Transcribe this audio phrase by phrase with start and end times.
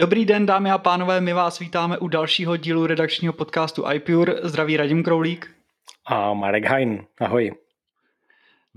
[0.00, 4.34] Dobrý den, dámy a pánové, my vás vítáme u dalšího dílu redakčního podcastu iPure.
[4.42, 5.50] Zdraví Radim Kroulík.
[6.06, 7.52] A Marek Hein, ahoj.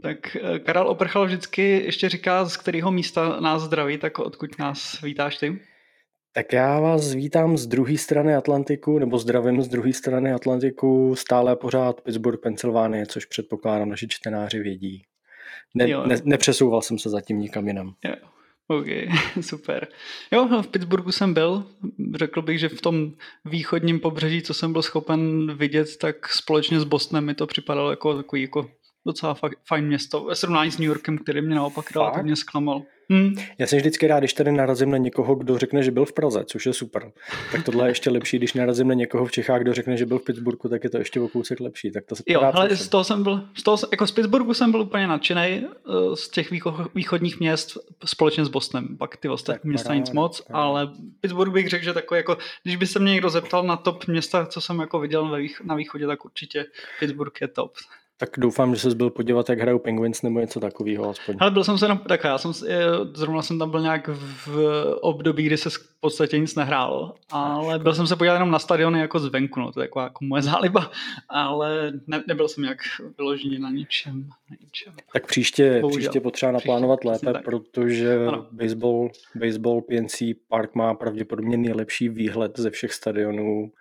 [0.01, 5.01] Tak eh, Karel Oprchal vždycky ještě říká, z kterého místa nás zdraví, tak odkud nás
[5.01, 5.59] vítáš ty?
[6.33, 11.55] Tak já vás vítám z druhé strany Atlantiku, nebo zdravím z druhé strany Atlantiku, stále
[11.55, 15.03] pořád Pittsburgh, Pensylvánie, což předpokládám naši čtenáři vědí.
[15.75, 17.93] Ne, ne, nepřesouval jsem se zatím nikam jinam.
[18.05, 18.30] Jo.
[18.67, 18.85] OK,
[19.41, 19.87] super.
[20.31, 21.67] Jo, no, v Pittsburghu jsem byl.
[22.15, 23.11] Řekl bych, že v tom
[23.45, 28.17] východním pobřeží, co jsem byl schopen vidět, tak společně s Bostonem mi to připadalo jako
[28.17, 28.69] takový jako
[29.05, 29.35] docela
[29.67, 30.23] fajn město.
[30.23, 32.81] Ve srovnání s New Yorkem, který mě naopak relativně zklamal.
[33.11, 33.35] Hmm.
[33.57, 36.43] Já jsem vždycky rád, když tady narazím na někoho, kdo řekne, že byl v Praze,
[36.45, 37.11] což je super.
[37.51, 40.19] Tak tohle je ještě lepší, když narazím na někoho v Čechách, kdo řekne, že byl
[40.19, 41.91] v Pittsburghu, tak je to ještě o kousek lepší.
[41.91, 44.71] Tak to se jo, ale z toho jsem byl, z toho, jako z Pittsburghu jsem
[44.71, 46.51] byl úplně nadšený, eh, z těch
[46.95, 48.97] východních měst společně s Bostonem.
[48.97, 50.47] Pak ty ostatní města nic moc, tak.
[50.49, 54.07] ale Pittsburgh bych řekl, že takový jako, když by se mě někdo zeptal na top
[54.07, 56.65] města, co jsem jako viděl na východě, tak určitě
[56.99, 57.73] Pittsburgh je top.
[58.21, 61.35] Tak doufám, že jsi byl podívat, jak hrajou Penguins nebo něco takového aspoň.
[61.39, 62.53] Ale byl jsem se, tak já jsem,
[63.13, 64.07] zrovna jsem tam byl nějak
[64.45, 68.59] v období, kdy se v podstatě nic nehrálo, ale byl jsem se podívat jenom na
[68.59, 70.91] stadiony jako zvenku, no, to je taková jako moje záliba,
[71.29, 72.77] ale ne, nebyl jsem jak
[73.17, 74.29] vyložený na ničem.
[74.49, 74.93] Na ničem.
[75.13, 78.19] Tak příště, příště potřeba naplánovat příště, lépe, protože
[78.51, 83.71] baseball, baseball PNC Park má pravděpodobně nejlepší výhled ze všech stadionů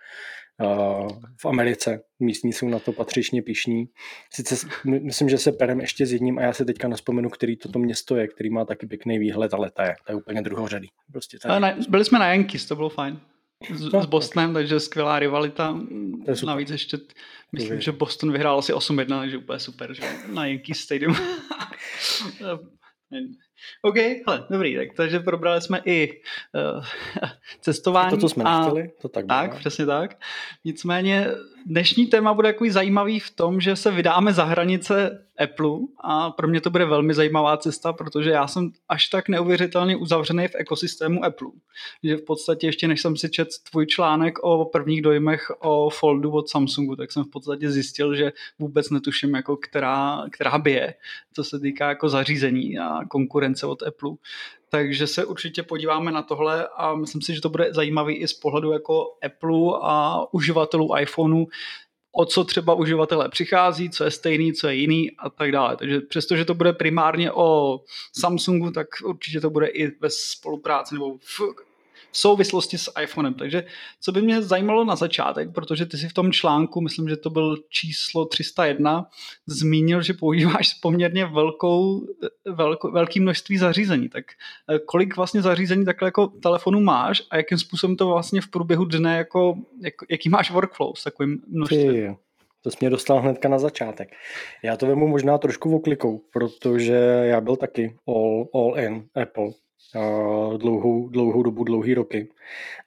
[1.36, 2.02] v Americe.
[2.20, 3.88] Místní jsou na to patřičně pišní.
[4.32, 7.78] Sice myslím, že se perem ještě s jedním a já se teďka naspomenu, který toto
[7.78, 10.88] město je, který má taky pěkný výhled, ale to je, to je úplně druhořadý.
[11.12, 11.60] Prostě tady.
[11.60, 13.20] Na, byli jsme na Yankees, to bylo fajn.
[13.74, 14.54] S, no, s Bostonem, tak.
[14.54, 15.80] takže skvělá rivalita.
[16.46, 16.98] Navíc ještě,
[17.52, 21.16] myslím, že Boston vyhrál asi 8-1, takže úplně super, že na Yankees Stadium.
[23.82, 26.20] OK, hele, dobrý, tak, takže probrali jsme i
[26.76, 26.84] uh,
[27.60, 28.10] cestování.
[28.10, 30.16] To, co jsme a, nechtěli, to tak Tak, přesně tak.
[30.64, 31.26] Nicméně
[31.66, 36.48] dnešní téma bude takový zajímavý v tom, že se vydáme za hranice Apple a pro
[36.48, 41.24] mě to bude velmi zajímavá cesta, protože já jsem až tak neuvěřitelně uzavřený v ekosystému
[41.24, 41.48] Apple,
[42.02, 46.30] že v podstatě ještě než jsem si četl tvůj článek o prvních dojmech o Foldu
[46.30, 50.94] od Samsungu, tak jsem v podstatě zjistil, že vůbec netuším, jako která, která bije,
[51.34, 54.10] co se týká jako zařízení a konkurence od Apple.
[54.68, 58.32] Takže se určitě podíváme na tohle a myslím si, že to bude zajímavý i z
[58.32, 61.46] pohledu jako Apple a uživatelů iPhoneu,
[62.12, 65.76] o co třeba uživatelé přichází, co je stejný, co je jiný a tak dále.
[65.76, 67.80] Takže přestože to bude primárně o
[68.12, 71.40] Samsungu, tak určitě to bude i ve spolupráci nebo v
[72.12, 73.34] v souvislosti s iPhonem.
[73.34, 73.64] Takže
[74.00, 77.30] co by mě zajímalo na začátek, protože ty si v tom článku, myslím, že to
[77.30, 79.06] byl číslo 301,
[79.46, 82.06] zmínil, že používáš poměrně velkou,
[82.46, 84.08] velko, velký množství zařízení.
[84.08, 84.24] Tak
[84.70, 88.84] eh, kolik vlastně zařízení takhle jako telefonu máš a jakým způsobem to vlastně v průběhu
[88.84, 92.16] dne, jako, jak, jaký máš workflow s takovým množstvím?
[92.62, 94.08] To jsi mě dostal hnedka na začátek.
[94.62, 99.50] Já to vemu možná trošku oklikou, protože já byl taky all, all in Apple
[100.56, 102.28] dlouhou, dlouhou dobu, dlouhý roky.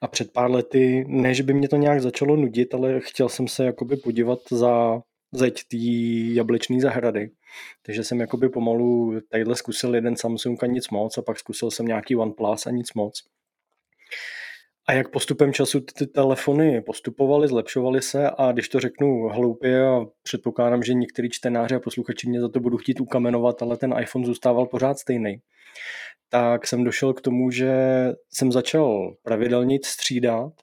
[0.01, 3.65] A před pár lety, než by mě to nějak začalo nudit, ale chtěl jsem se
[3.65, 5.77] jakoby podívat za zeď té
[6.33, 7.31] jablečné zahrady.
[7.81, 11.85] Takže jsem jakoby pomalu tadyhle zkusil jeden Samsung a nic moc a pak zkusil jsem
[11.85, 13.23] nějaký OnePlus a nic moc.
[14.87, 20.05] A jak postupem času ty telefony postupovaly, zlepšovaly se a když to řeknu hloupě a
[20.23, 24.25] předpokládám, že některý čtenáři a posluchači mě za to budou chtít ukamenovat, ale ten iPhone
[24.25, 25.41] zůstával pořád stejný,
[26.29, 27.73] tak jsem došel k tomu, že
[28.33, 30.53] jsem začal pravidelně střídat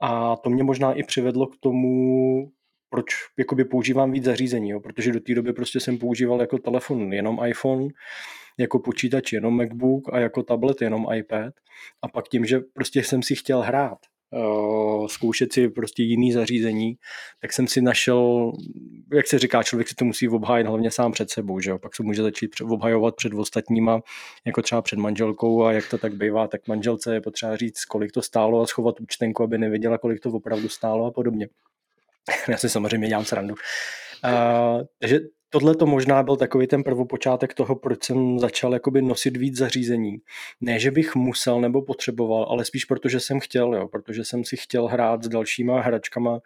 [0.00, 2.50] a to mě možná i přivedlo k tomu,
[2.90, 3.06] proč
[3.38, 4.80] jakoby používám víc zařízení, jo?
[4.80, 7.88] protože do té doby prostě jsem používal jako telefon jenom iPhone,
[8.58, 11.54] jako počítač jenom MacBook a jako tablet jenom iPad
[12.02, 13.98] a pak tím, že prostě jsem si chtěl hrát,
[14.30, 16.94] uh, zkoušet si prostě jiný zařízení,
[17.40, 18.52] tak jsem si našel,
[19.12, 21.78] jak se říká, člověk si to musí obhájit hlavně sám před sebou, že jo?
[21.78, 24.00] pak se může začít obhajovat před ostatníma,
[24.46, 28.12] jako třeba před manželkou a jak to tak bývá, tak manželce je potřeba říct, kolik
[28.12, 31.48] to stálo a schovat účtenku, aby nevěděla, kolik to opravdu stálo a podobně.
[32.48, 33.54] Já si samozřejmě dělám srandu.
[34.24, 35.20] Uh, takže
[35.50, 40.18] tohle to možná byl takový ten prvopočátek toho, proč jsem začal jakoby nosit víc zařízení.
[40.60, 44.56] Ne, že bych musel nebo potřeboval, ale spíš protože jsem chtěl, jo, protože jsem si
[44.56, 46.40] chtěl hrát s dalšíma hračkama.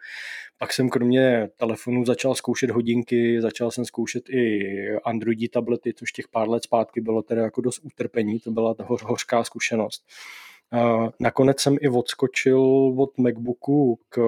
[0.57, 4.61] Pak jsem kromě telefonu začal zkoušet hodinky, začal jsem zkoušet i
[5.05, 8.85] Androidí tablety, což těch pár let zpátky bylo teda jako dost utrpení, to byla ta
[8.87, 10.05] hořká zkušenost.
[11.19, 12.61] Nakonec jsem i odskočil
[12.97, 14.21] od MacBooku k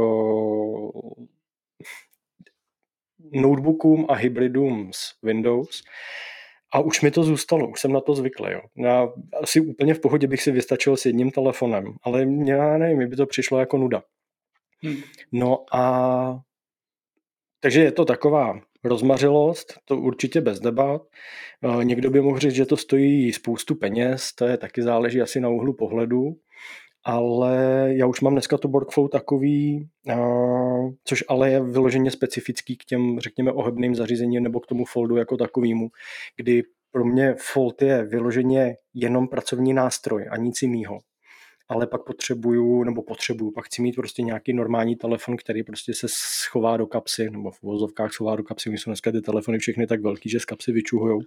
[3.31, 5.83] notebookům a hybridům s Windows
[6.73, 8.51] a už mi to zůstalo, už jsem na to zvyklý.
[8.51, 8.61] Jo.
[8.77, 9.09] Já
[9.41, 13.15] asi úplně v pohodě bych si vystačil s jedním telefonem, ale já nevím, mi by
[13.15, 14.03] to přišlo jako nuda.
[14.83, 14.97] Hmm.
[15.31, 16.39] No a
[17.59, 21.01] takže je to taková rozmařilost, to určitě bez debat.
[21.83, 25.49] Někdo by mohl říct, že to stojí spoustu peněz, to je taky záleží asi na
[25.49, 26.37] úhlu pohledu
[27.03, 27.55] ale
[27.91, 29.87] já už mám dneska to workflow takový,
[31.03, 35.37] což ale je vyloženě specifický k těm, řekněme, ohebným zařízením nebo k tomu foldu jako
[35.37, 35.89] takovému,
[36.35, 40.99] kdy pro mě fold je vyloženě jenom pracovní nástroj a nic jiného.
[41.69, 46.07] Ale pak potřebuju, nebo potřebuju, pak chci mít prostě nějaký normální telefon, který prostě se
[46.09, 50.01] schová do kapsy, nebo v vozovkách schová do kapsy, jsou dneska ty telefony všechny tak
[50.01, 51.19] velký, že z kapsy vyčuhujou.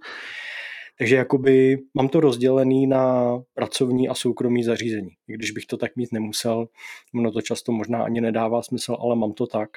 [1.01, 5.09] Takže jakoby mám to rozdělený na pracovní a soukromý zařízení.
[5.27, 6.67] I když bych to tak mít nemusel,
[7.15, 9.69] ono to často možná ani nedává smysl, ale mám to tak.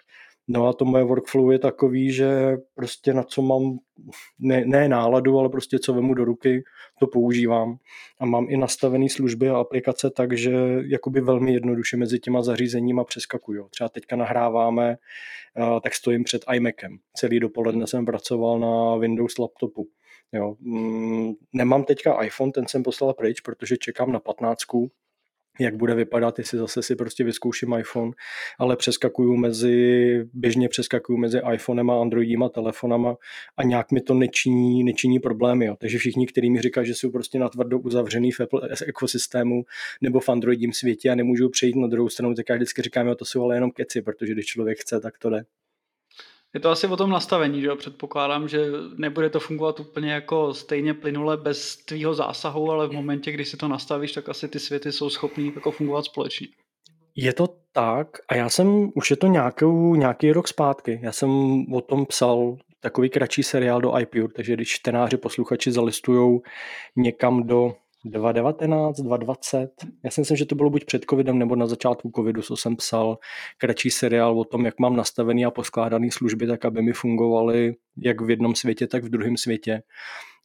[0.49, 3.79] No a to moje workflow je takový, že prostě na co mám
[4.39, 6.65] ne, ne náladu, ale prostě co vemu do ruky,
[7.01, 7.77] to používám.
[8.21, 10.53] A mám i nastavené služby a aplikace tak, že
[10.87, 13.69] jakoby velmi jednoduše mezi těma zařízeníma přeskakuju.
[13.69, 14.97] Třeba teďka nahráváme,
[15.57, 16.99] eh, tak stojím před iMacem.
[17.17, 19.89] Celý dopoledne jsem pracoval na Windows laptopu.
[20.33, 20.57] Jo.
[20.61, 24.59] Mm, nemám teďka iPhone, ten jsem poslal pryč, protože čekám na 15,
[25.61, 28.11] jak bude vypadat, jestli zase si prostě vyzkouším iPhone,
[28.59, 33.17] ale přeskakuju mezi, běžně přeskakuju mezi iPhonem a Androidíma telefonama
[33.57, 35.67] a nějak mi to nečiní, nečiní problémy.
[35.67, 35.77] Jo.
[35.79, 39.65] Takže všichni, kteří mi říkají, že jsou prostě natvrdo uzavřený v Apple ekosystému
[40.01, 43.15] nebo v Androidím světě a nemůžou přejít na druhou stranu, tak já vždycky říkám, že
[43.15, 45.45] to jsou ale jenom keci, protože když člověk chce, tak to jde.
[46.55, 47.77] Je to asi o tom nastavení, že jo?
[47.77, 48.67] Předpokládám, že
[48.97, 53.57] nebude to fungovat úplně jako stejně plynule bez tvýho zásahu, ale v momentě, kdy si
[53.57, 56.47] to nastavíš, tak asi ty světy jsou schopný jako fungovat společně.
[57.17, 61.31] Je to tak a já jsem, už je to nějakou, nějaký rok zpátky, já jsem
[61.73, 66.43] o tom psal takový kratší seriál do iPure, takže když čtenáři, posluchači zalistujou
[66.97, 67.75] někam do
[68.05, 69.71] 2019, 2020.
[70.05, 72.77] Já si myslím, že to bylo buď před covidem nebo na začátku covidu, co jsem
[72.77, 73.19] psal
[73.59, 78.21] kratší seriál o tom, jak mám nastavený a poskládaný služby, tak aby mi fungovaly jak
[78.21, 79.83] v jednom světě, tak v druhém světě.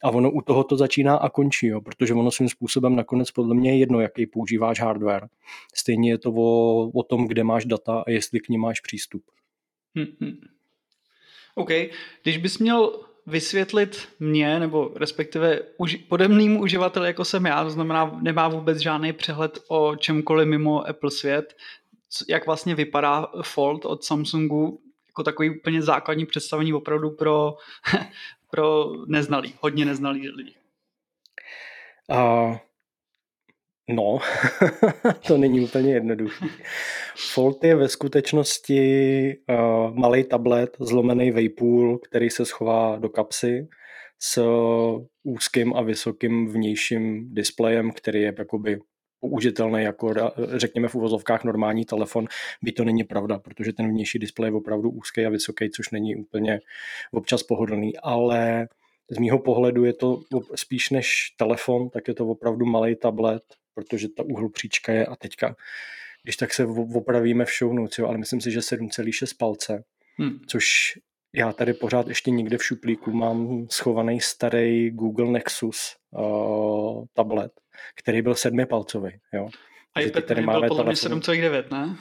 [0.04, 3.54] A ono u toho to začíná a končí, jo, protože ono svým způsobem nakonec podle
[3.54, 5.28] mě je jedno, jaký používáš hardware.
[5.74, 9.22] Stejně je to o, o tom, kde máš data a jestli k ní máš přístup.
[9.96, 10.36] Hmm, hmm.
[11.54, 11.70] OK.
[12.22, 18.18] Když bys měl vysvětlit mě, nebo respektive uži- podemnýmu uživateli, jako jsem já, to znamená,
[18.22, 21.56] nemá vůbec žádný přehled o čemkoliv mimo Apple svět,
[22.28, 27.56] jak vlastně vypadá Fold od Samsungu, jako takový úplně základní představení opravdu pro,
[28.50, 30.54] pro neznalý, hodně neznalý lidi.
[32.08, 32.56] Uh,
[33.94, 34.18] No,
[35.26, 36.46] to není úplně jednoduché.
[37.32, 43.68] Fold je ve skutečnosti uh, malý tablet, zlomený vejpůl, který se schová do kapsy
[44.22, 44.42] s
[45.22, 48.78] úzkým a vysokým vnějším displejem, který je jakoby
[49.20, 50.14] použitelný jako,
[50.56, 52.26] řekněme v uvozovkách, normální telefon,
[52.62, 56.16] by to není pravda, protože ten vnější displej je opravdu úzký a vysoký, což není
[56.16, 56.60] úplně
[57.12, 58.68] občas pohodlný, ale
[59.10, 60.20] z mýho pohledu je to
[60.54, 63.42] spíš než telefon, tak je to opravdu malý tablet,
[63.80, 65.56] protože ta uhlopříčka je a teďka,
[66.22, 69.84] když tak se opravíme v show notes, jo, ale myslím si, že 7,6 palce,
[70.16, 70.40] hmm.
[70.46, 70.64] což
[71.34, 77.52] já tady pořád ještě někde v šuplíku mám schovaný starý Google Nexus uh, tablet,
[77.96, 79.10] který byl sedmipalcový.
[79.32, 79.48] Jo.
[79.94, 81.96] A iPad tady máme podle mě 7,9, ne?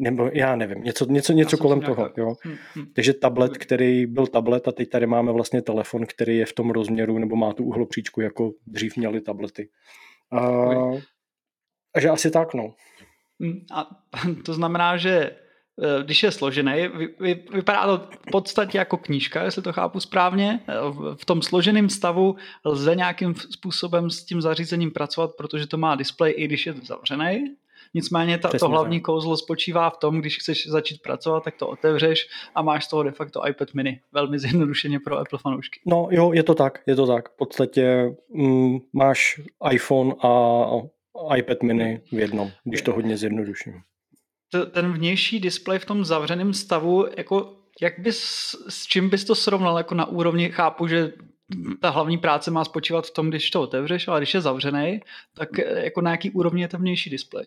[0.00, 2.10] Nebo já nevím, něco, něco, něco kolem toho.
[2.16, 2.34] Jo.
[2.42, 2.86] Hmm, hmm.
[2.94, 6.70] Takže tablet, který byl tablet a teď tady máme vlastně telefon, který je v tom
[6.70, 9.68] rozměru nebo má tu uhlopříčku, jako dřív měli tablety.
[10.32, 11.00] Uh,
[11.96, 12.74] a že asi tak, no.
[13.38, 13.90] Mm, a
[14.44, 15.30] to znamená, že
[15.82, 16.88] eh, když je složený,
[17.52, 20.60] vypadá to v podstatě jako knížka, jestli to chápu správně.
[21.16, 26.34] V tom složeném stavu lze nějakým způsobem s tím zařízením pracovat, protože to má displej,
[26.36, 27.56] i když je zavřený.
[27.94, 32.28] Nicméně ta, to hlavní kouzlo spočívá v tom, když chceš začít pracovat, tak to otevřeš
[32.54, 34.00] a máš z toho de facto iPad mini.
[34.12, 35.80] Velmi zjednodušeně pro Apple fanoušky.
[35.86, 37.28] No jo, je to tak, je to tak.
[37.28, 39.40] V podstatě mm, máš
[39.72, 43.74] iPhone a iPad mini v jednom, když to hodně zjednoduším.
[44.70, 48.18] Ten vnější displej v tom zavřeném stavu, jako Jak bys,
[48.68, 51.12] s čím bys to srovnal jako na úrovni, chápu, že
[51.80, 55.00] ta hlavní práce má spočívat v tom, když to otevřeš, ale když je zavřený,
[55.34, 57.46] tak eh, jako na jaký úrovni je ten vnější displej?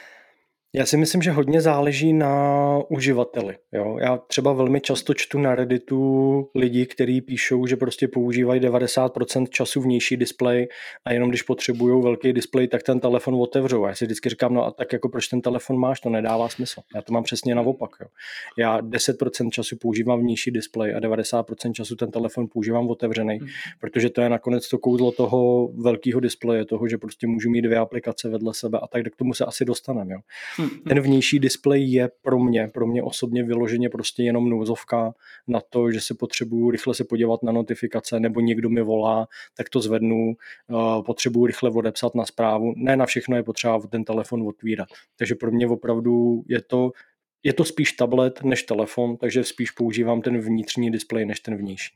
[0.75, 3.57] Já si myslím, že hodně záleží na uživateli.
[3.71, 3.97] Jo?
[4.01, 9.81] Já třeba velmi často čtu na Redditu lidi, kteří píšou, že prostě používají 90% času
[9.81, 10.67] vnější displej
[11.05, 13.85] a jenom když potřebují velký displej, tak ten telefon otevřou.
[13.85, 16.49] A já si vždycky říkám, no a tak jako proč ten telefon máš, to nedává
[16.49, 16.81] smysl.
[16.95, 17.89] Já to mám přesně naopak.
[18.01, 18.07] Jo?
[18.57, 23.47] Já 10% času používám vnější displej a 90% času ten telefon používám otevřený, hmm.
[23.79, 27.77] protože to je nakonec to kouzlo toho velkého displeje, toho, že prostě můžu mít dvě
[27.77, 30.15] aplikace vedle sebe a tak k tomu se asi dostaneme.
[30.61, 30.89] Mm-hmm.
[30.89, 35.13] Ten vnější displej je pro mě, pro mě osobně vyloženě prostě jenom nouzovka
[35.47, 39.27] na to, že se potřebuju rychle se podívat na notifikace nebo někdo mi volá,
[39.57, 40.33] tak to zvednu,
[40.67, 42.73] uh, potřebuju rychle odepsat na zprávu.
[42.75, 44.87] Ne na všechno je potřeba ten telefon otvírat.
[45.17, 46.91] Takže pro mě opravdu je to
[47.43, 51.93] je to spíš tablet než telefon, takže spíš používám ten vnitřní displej než ten vnější.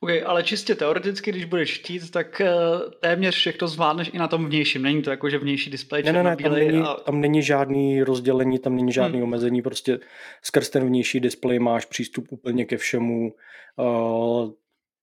[0.00, 4.46] OK, ale čistě teoreticky, když budeš chtít, tak uh, téměř všechno zvládneš i na tom
[4.46, 4.82] vnějším.
[4.82, 6.94] Není to jako, že vnější displej ne, ne, ne, tam není, a...
[6.94, 9.22] tam není žádný rozdělení, tam není žádný hmm.
[9.22, 9.98] omezení, prostě
[10.42, 13.32] skrz ten vnější displej máš přístup úplně ke všemu,
[13.76, 14.50] uh,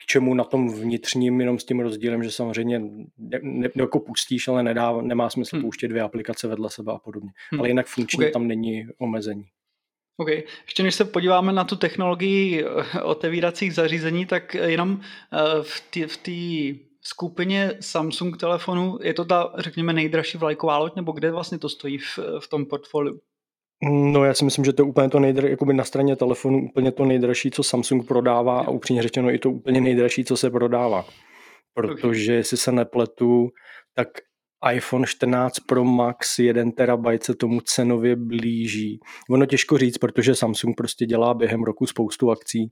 [0.03, 2.79] k čemu na tom vnitřním, jenom s tím rozdílem, že samozřejmě
[3.17, 5.63] ne, ne, jako pustíš, ale nedá, nemá smysl hmm.
[5.63, 7.29] pouštět dvě aplikace vedle sebe a podobně.
[7.51, 7.59] Hmm.
[7.59, 8.31] Ale jinak funkčně okay.
[8.31, 9.45] tam není omezení.
[10.17, 10.29] OK.
[10.65, 15.37] Ještě než se podíváme na tu technologii eh, otevíracích zařízení, tak jenom eh,
[16.01, 21.57] v té skupině Samsung telefonů je to ta, řekněme, nejdražší vlajková loď, nebo kde vlastně
[21.57, 23.19] to stojí v, v tom portfoliu?
[23.83, 26.91] No já si myslím, že to je úplně to nejdražší, jakoby na straně telefonu úplně
[26.91, 31.05] to nejdražší, co Samsung prodává a upřímně řečeno i to úplně nejdražší, co se prodává.
[31.73, 32.35] Protože okay.
[32.35, 33.49] jestli se nepletu,
[33.95, 34.07] tak
[34.71, 38.99] iPhone 14 Pro Max 1 TB se tomu cenově blíží.
[39.29, 42.71] Ono těžko říct, protože Samsung prostě dělá během roku spoustu akcí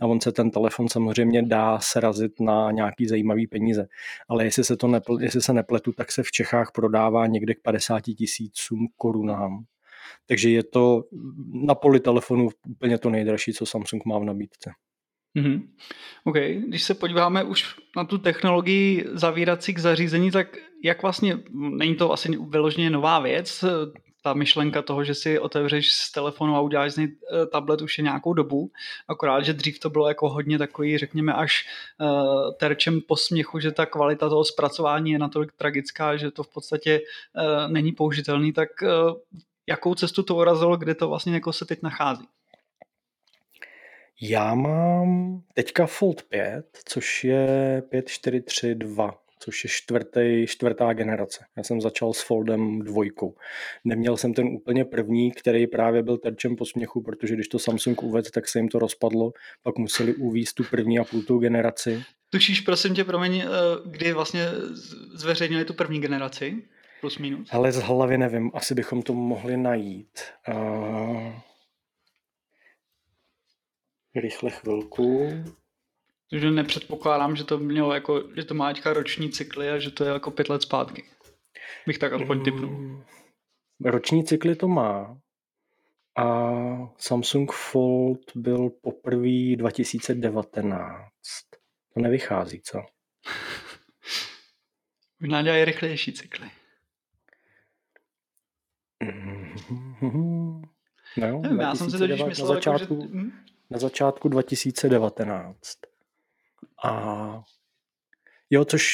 [0.00, 3.86] a on se ten telefon samozřejmě dá srazit na nějaký zajímavý peníze.
[4.28, 7.62] Ale jestli se, to nepl, jestli se nepletu, tak se v Čechách prodává někde k
[7.62, 9.64] 50 tisícům korunám.
[10.26, 11.04] Takže je to
[11.52, 14.70] na poli telefonu úplně to nejdražší, co Samsung má v nabídce.
[15.36, 15.68] Mm-hmm.
[16.24, 16.36] OK,
[16.68, 22.36] když se podíváme už na tu technologii zavíracích zařízení, tak jak vlastně, není to asi
[22.48, 23.64] vyloženě nová věc,
[24.24, 27.98] ta myšlenka toho, že si otevřeš z telefonu a uděláš z něj eh, tablet už
[27.98, 28.70] je nějakou dobu,
[29.08, 31.66] akorát, že dřív to bylo jako hodně takový, řekněme, až
[32.00, 37.00] uh, terčem posměchu, že ta kvalita toho zpracování je natolik tragická, že to v podstatě
[37.00, 38.88] uh, není použitelný, tak uh,
[39.68, 42.24] jakou cestu to urazilo, kde to vlastně jako se teď nachází?
[44.20, 51.44] Já mám teďka Fold 5, což je 5432, což je čtvrtý, čtvrtá generace.
[51.56, 53.34] Já jsem začal s Foldem dvojkou.
[53.84, 58.28] Neměl jsem ten úplně první, který právě byl terčem posměchu, protože když to Samsung uvedl,
[58.34, 59.32] tak se jim to rozpadlo.
[59.62, 62.02] Pak museli uvízt tu první a půl generaci.
[62.30, 63.46] Tušíš, prosím tě, promiň, eh,
[63.84, 64.42] kdy vlastně
[65.14, 66.62] zveřejnili tu první generaci?
[67.00, 67.48] Plus minus?
[67.52, 70.20] Ale z hlavy nevím, asi bychom to mohli najít.
[70.48, 71.32] Uh...
[74.14, 75.28] Rychle chvilku.
[76.30, 80.04] Takže nepředpokládám, že to mělo jako, že to má teďka roční cykly a že to
[80.04, 81.04] je jako pět let zpátky.
[81.86, 83.04] Bych tak aspoň mm, typnul.
[83.84, 85.18] Roční cykly to má.
[86.16, 86.24] A
[86.98, 91.08] Samsung Fold byl poprvé 2019.
[91.94, 92.78] To nevychází, co?
[95.20, 96.50] Možná dělají rychlejší cykly.
[101.16, 103.53] No, Nevím, já jsem si to myslel, na začátku, jako, že...
[103.70, 105.78] Na začátku 2019.
[106.84, 107.42] A
[108.50, 108.84] jo, což,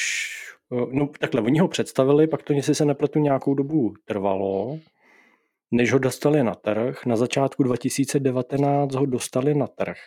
[0.90, 4.78] no takhle, oni ho představili, pak to, jestli se nepletu, nějakou dobu trvalo,
[5.70, 7.06] než ho dostali na trh.
[7.06, 9.98] Na začátku 2019 ho dostali na trh.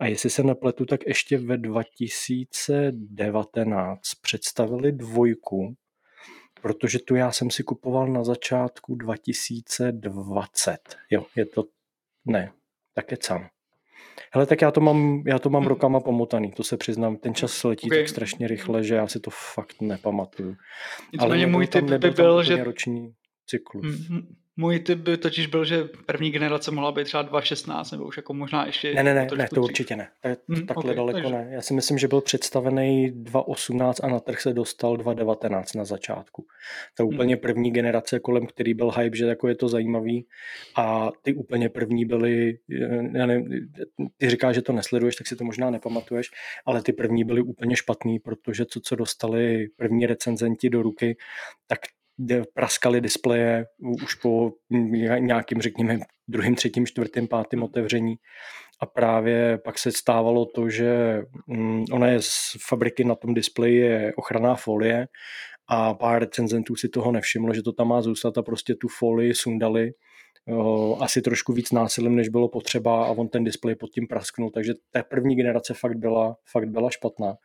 [0.00, 5.74] A jestli se nepletu, tak ještě ve 2019 představili dvojku,
[6.62, 10.78] protože tu já jsem si kupoval na začátku 2020.
[11.10, 11.64] Jo, je to,
[12.24, 12.52] ne,
[12.94, 13.48] tak je sám.
[14.32, 15.68] Hele, tak já to mám, já to mám hmm.
[15.68, 17.16] rokama pomotaný, to se přiznám.
[17.16, 17.98] Ten čas letí okay.
[17.98, 20.56] tak strašně rychle, že já si to fakt nepamatuju.
[21.18, 22.64] Ale můj typ by byl, že...
[22.64, 23.12] roční
[23.46, 23.86] cyklus.
[23.86, 24.26] Mm-hmm.
[24.56, 28.34] Můj typ by totiž byl, že první generace mohla být třeba 2.16, nebo už jako
[28.34, 28.94] možná ještě...
[28.94, 30.08] Ne, ne, ne, ne to určitě ne.
[30.20, 31.34] To je hmm, takhle okay, daleko takže...
[31.34, 31.48] ne.
[31.50, 36.46] Já si myslím, že byl představený 2.18 a na trh se dostal 2.19 na začátku.
[36.96, 37.14] To hmm.
[37.14, 40.26] úplně první generace, kolem který byl hype, že jako je to zajímavý.
[40.76, 42.58] A ty úplně první byly,
[43.14, 43.68] já nevím,
[44.16, 46.30] ty říkáš, že to nesleduješ, tak si to možná nepamatuješ,
[46.66, 51.16] ale ty první byly úplně špatný, protože co, co dostali první recenzenti do ruky,
[51.66, 51.78] tak
[52.54, 53.66] praskaly displeje
[54.02, 54.52] už po
[55.18, 58.14] nějakým, řekněme, druhým, třetím, čtvrtým, pátým otevření.
[58.80, 61.22] A právě pak se stávalo to, že
[61.92, 65.06] ona je z fabriky na tom displeji je ochranná folie
[65.68, 69.34] a pár recenzentů si toho nevšimlo, že to tam má zůstat a prostě tu folii
[69.34, 69.92] sundali
[71.00, 74.74] asi trošku víc násilím, než bylo potřeba a on ten displej pod tím prasknul, takže
[74.90, 77.36] ta první generace fakt byla, fakt byla špatná.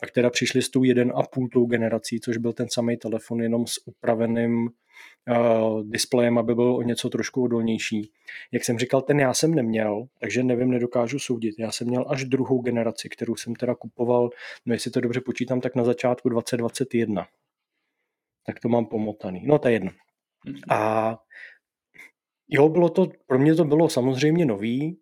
[0.00, 3.42] Pak teda přišli s tou jeden a půl tou generací, což byl ten samý telefon
[3.42, 4.68] jenom s upraveným
[5.30, 8.10] uh, displejem, aby byl o něco trošku odolnější.
[8.52, 11.54] Jak jsem říkal, ten já jsem neměl, takže nevím, nedokážu soudit.
[11.58, 14.30] Já jsem měl až druhou generaci, kterou jsem teda kupoval,
[14.66, 17.26] no jestli to dobře počítám, tak na začátku 2021.
[18.46, 19.42] Tak to mám pomotaný.
[19.46, 19.90] No to je jedno.
[20.46, 20.58] Mhm.
[20.70, 21.18] A
[22.50, 24.98] Jo, bylo to, pro mě to bylo samozřejmě nový,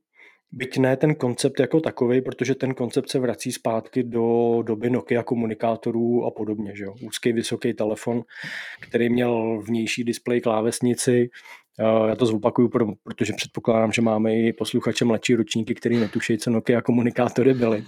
[0.52, 5.22] byť ne ten koncept jako takový, protože ten koncept se vrací zpátky do doby Nokia
[5.22, 6.76] komunikátorů a podobně.
[6.76, 6.94] Že jo?
[7.06, 8.22] Úzký, vysoký telefon,
[8.80, 11.30] který měl vnější displej klávesnici,
[12.08, 12.70] já to zopakuju,
[13.04, 17.84] protože předpokládám, že máme i posluchače mladší ročníky, který netuší, co Nokia komunikátory byly.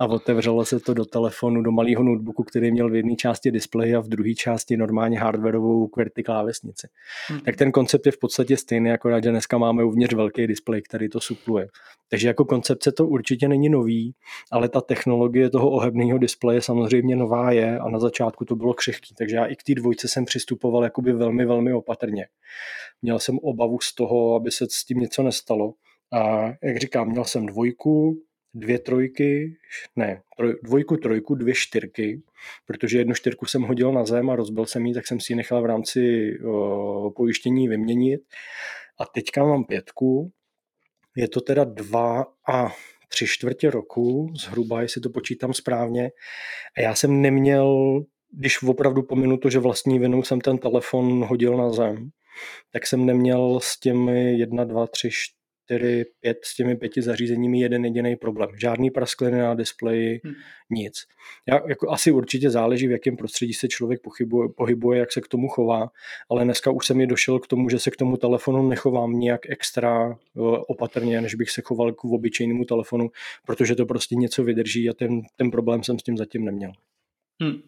[0.00, 3.96] A otevřelo se to do telefonu, do malého notebooku, který měl v jedné části displej
[3.96, 6.88] a v druhé části normálně hardwareovou QWERTY klávesnici.
[7.28, 7.40] Hmm.
[7.40, 11.08] Tak ten koncept je v podstatě stejný, akorát, že dneska máme uvnitř velký displej, který
[11.08, 11.68] to supluje.
[12.08, 14.14] Takže jako koncepce to určitě není nový,
[14.52, 19.14] ale ta technologie toho ohebného displeje samozřejmě nová je a na začátku to bylo křehký.
[19.18, 22.26] Takže já i k té dvojce jsem přistupoval jakoby velmi, velmi opatrně.
[23.02, 25.74] Měl jsem obavu z toho, aby se s tím něco nestalo.
[26.12, 28.22] A jak říkám, měl jsem dvojku,
[28.54, 29.56] dvě trojky,
[29.96, 32.22] ne, troj, dvojku, trojku, dvě čtyřky,
[32.66, 35.36] protože jednu čtyřku jsem hodil na zem a rozbil jsem ji, tak jsem si ji
[35.36, 38.20] nechal v rámci o, pojištění vyměnit.
[38.98, 40.32] A teďka mám pětku,
[41.16, 42.68] je to teda dva a
[43.08, 46.10] tři čtvrtě roku, zhruba, jestli to počítám správně.
[46.76, 51.56] A já jsem neměl, když opravdu pominu to, že vlastní vinou jsem ten telefon hodil
[51.56, 52.10] na zem,
[52.70, 55.10] tak jsem neměl s těmi 1, 2, 3,
[55.66, 58.48] 4, 5, s těmi pěti zařízeními jeden jediný problém.
[58.60, 60.34] Žádný praskliny na displeji, hmm.
[60.70, 60.94] nic.
[61.48, 65.28] Já, jako asi určitě záleží, v jakém prostředí se člověk pohybuje, pohybuje, jak se k
[65.28, 65.90] tomu chová,
[66.30, 69.40] ale dneska už jsem mi došel k tomu, že se k tomu telefonu nechovám nijak
[69.50, 73.10] extra eh, opatrně, než bych se choval k obyčejnému telefonu,
[73.46, 76.72] protože to prostě něco vydrží a ten, ten problém jsem s tím zatím neměl.
[77.42, 77.62] Hmm.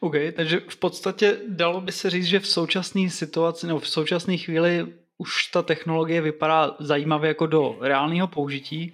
[0.00, 4.36] OK, takže v podstatě dalo by se říct, že v současné situaci nebo v současné
[4.36, 4.86] chvíli
[5.18, 8.92] už ta technologie vypadá zajímavě jako do reálného použití.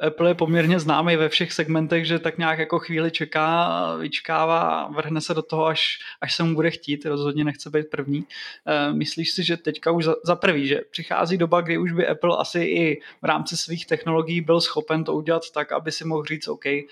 [0.00, 5.20] Apple je poměrně známý ve všech segmentech, že tak nějak jako chvíli čeká, vyčkává, vrhne
[5.20, 8.24] se do toho, až, až se mu bude chtít, rozhodně nechce být první.
[8.66, 12.06] Eh, myslíš si, že teďka už za, za prvý, že přichází doba, kdy už by
[12.06, 16.24] Apple asi i v rámci svých technologií byl schopen to udělat tak, aby si mohl
[16.24, 16.86] říct, OK, eh,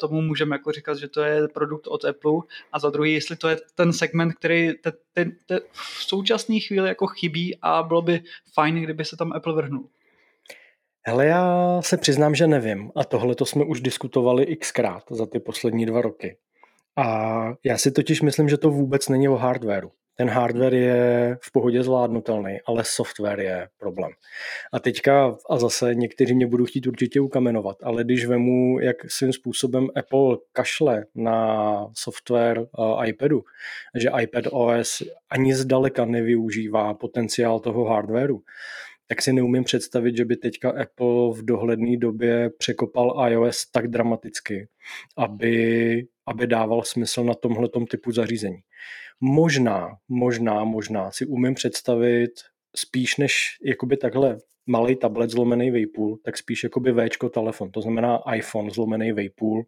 [0.00, 2.40] tomu můžeme jako říkat, že to je produkt od Apple
[2.72, 6.88] a za druhý, jestli to je ten segment, který te, te, te v současné chvíli
[6.88, 8.22] jako chybí a bylo by
[8.54, 9.88] fajn, kdyby se tam Apple vrhnul.
[11.06, 12.90] Hele, já se přiznám, že nevím.
[12.94, 16.36] A tohle to jsme už diskutovali xkrát za ty poslední dva roky.
[16.96, 19.90] A já si totiž myslím, že to vůbec není o hardwareu.
[20.16, 24.10] Ten hardware je v pohodě zvládnutelný, ale software je problém.
[24.72, 29.32] A teďka, a zase někteří mě budou chtít určitě ukamenovat, ale když vemu, jak svým
[29.32, 33.44] způsobem Apple kašle na software uh, iPadu,
[33.94, 38.40] že iPad OS ani zdaleka nevyužívá potenciál toho hardwareu,
[39.06, 44.68] tak si neumím představit, že by teďka Apple v dohledné době překopal iOS tak dramaticky,
[45.16, 48.58] aby, aby dával smysl na tomhle typu zařízení.
[49.20, 52.30] Možná, možná, možná si umím představit
[52.76, 58.20] spíš než jakoby takhle malý tablet zlomený Vejpůl, tak spíš jakoby Včko telefon, to znamená
[58.34, 59.64] iPhone zlomený Vejpůl,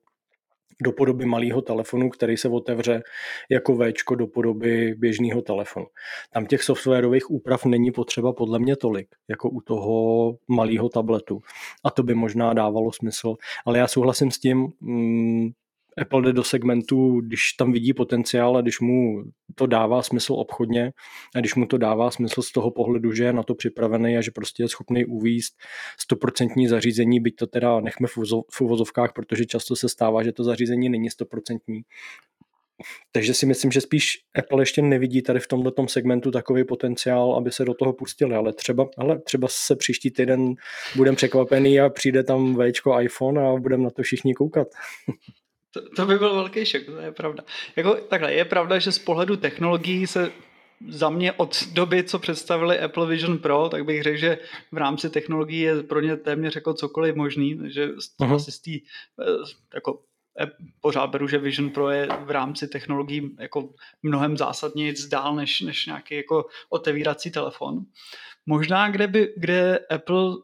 [0.83, 3.03] do podoby malého telefonu, který se otevře
[3.51, 5.87] jako V do podoby běžného telefonu.
[6.33, 11.41] Tam těch softwarových úprav není potřeba podle mě tolik, jako u toho malého tabletu.
[11.85, 13.37] A to by možná dávalo smysl.
[13.67, 15.51] Ale já souhlasím s tím, mm,
[15.99, 20.93] Apple jde do segmentu, když tam vidí potenciál a když mu to dává smysl obchodně
[21.37, 24.21] a když mu to dává smysl z toho pohledu, že je na to připravený a
[24.21, 25.55] že prostě je schopný uvízt
[26.01, 28.09] stoprocentní zařízení, byť to teda nechme
[28.51, 31.83] v uvozovkách, protože často se stává, že to zařízení není stoprocentní.
[33.13, 37.53] Takže si myslím, že spíš Apple ještě nevidí tady v tomto segmentu takový potenciál, aby
[37.53, 40.55] se do toho pustili, ale třeba, ale třeba se příští týden
[40.97, 44.69] budeme překvapený a přijde tam Včko iPhone a budeme na to všichni koukat.
[45.77, 47.45] To, to by byl velký šok, to je pravda.
[47.77, 50.33] Jako, takhle, je pravda, že z pohledu technologií se
[50.89, 54.39] za mě od doby, co představili Apple Vision Pro, tak bych řekl, že
[54.73, 58.35] v rámci technologií je pro ně téměř jako cokoliv možný, že uh-huh.
[58.35, 59.25] asi z té eh,
[59.75, 60.03] jako
[60.81, 63.69] pořád beru, že Vision Pro je v rámci technologií jako
[64.03, 67.81] mnohem zásadně dál než, než nějaký jako otevírací telefon.
[68.47, 70.37] Možná, kde, by, kde Apple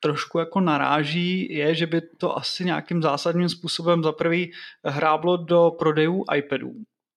[0.00, 4.52] trošku jako naráží, je, že by to asi nějakým zásadním způsobem za prvý
[4.84, 6.72] hráblo do prodejů iPadů.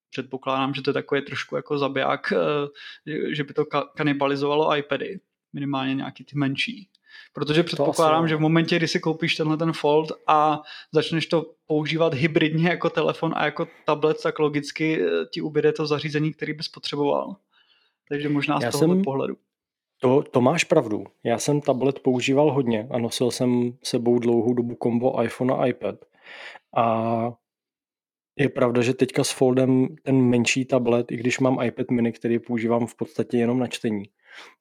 [0.09, 3.65] Předpokládám, že to je takový trošku jako zabiják, eh, že by to
[3.95, 5.19] kanibalizovalo iPady,
[5.53, 6.89] minimálně nějaký ty menší.
[7.33, 10.61] Protože předpokládám, že v momentě, kdy si koupíš tenhle ten Fold a
[10.91, 15.87] začneš to používat hybridně jako telefon a jako tablet, tak logicky eh, ti ubyde to
[15.87, 17.35] zařízení, který bys potřeboval.
[18.09, 19.03] Takže možná z Já tohohle jsem...
[19.03, 19.37] pohledu.
[19.99, 21.03] To, to máš pravdu.
[21.23, 25.95] Já jsem tablet používal hodně a nosil jsem sebou dlouhou dobu kombo iPhone a iPad.
[26.77, 27.33] A
[28.39, 32.39] je pravda, že teďka s Foldem ten menší tablet, i když mám iPad mini, který
[32.39, 34.03] používám v podstatě jenom na čtení,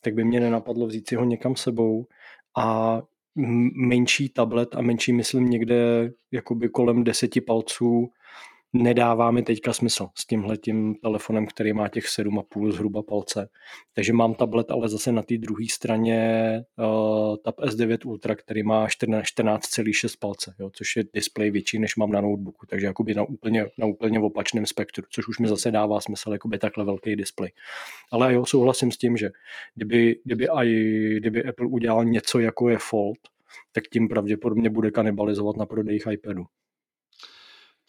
[0.01, 2.07] tak by mě nenapadlo vzít si ho někam sebou
[2.57, 3.01] a
[3.87, 8.11] menší tablet a menší myslím někde jakoby kolem deseti palců
[8.73, 13.49] nedává mi teďka smysl s tímhle tím telefonem, který má těch 7,5 zhruba palce.
[13.95, 18.87] Takže mám tablet, ale zase na té druhé straně uh, Tab S9 Ultra, který má
[18.87, 23.67] 14,6 palce, jo, což je displej větší, než mám na notebooku, takže jakoby na úplně,
[23.79, 27.53] na úplně opačném spektru, což už mi zase dává smysl, jakoby takhle velký displej.
[28.13, 29.31] Ale jo, souhlasím s tím, že
[29.75, 30.69] kdyby, kdyby, aj,
[31.17, 33.19] kdyby Apple udělal něco, jako je Fold,
[33.73, 36.45] tak tím pravděpodobně bude kanibalizovat na prodejích iPadu.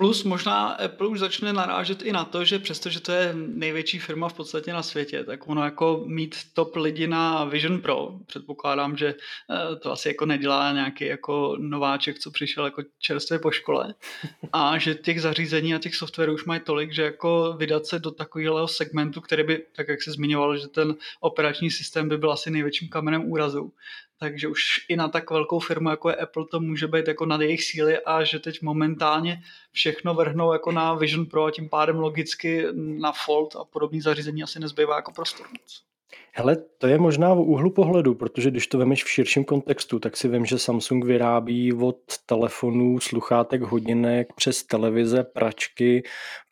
[0.01, 4.29] Plus možná Apple už začne narážet i na to, že přestože to je největší firma
[4.29, 9.07] v podstatě na světě, tak ono jako mít top lidi na Vision Pro, předpokládám, že
[9.07, 13.95] eh, to asi jako nedělá nějaký jako nováček, co přišel jako čerstvě po škole
[14.53, 18.11] a že těch zařízení a těch softwarů už mají tolik, že jako vydat se do
[18.11, 22.51] takového segmentu, který by, tak jak se zmiňoval, že ten operační systém by byl asi
[22.51, 23.73] největším kamenem úrazu,
[24.19, 27.41] takže už i na tak velkou firmu, jako je Apple, to může být jako nad
[27.41, 31.99] jejich síly a že teď momentálně všechno vrhnou jako na Vision Pro a tím pádem
[31.99, 35.89] logicky na Fold a podobný zařízení asi nezbývá jako prostor moc.
[36.31, 40.17] Hele, to je možná v úhlu pohledu, protože když to vemeš v širším kontextu, tak
[40.17, 46.03] si vím, že Samsung vyrábí od telefonů, sluchátek, hodinek přes televize, pračky,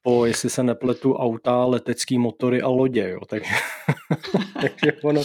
[0.08, 3.20] po, jestli se nepletu, auta, letecký motory a lodě, jo.
[3.30, 3.52] Takže,
[4.62, 5.22] takže ono,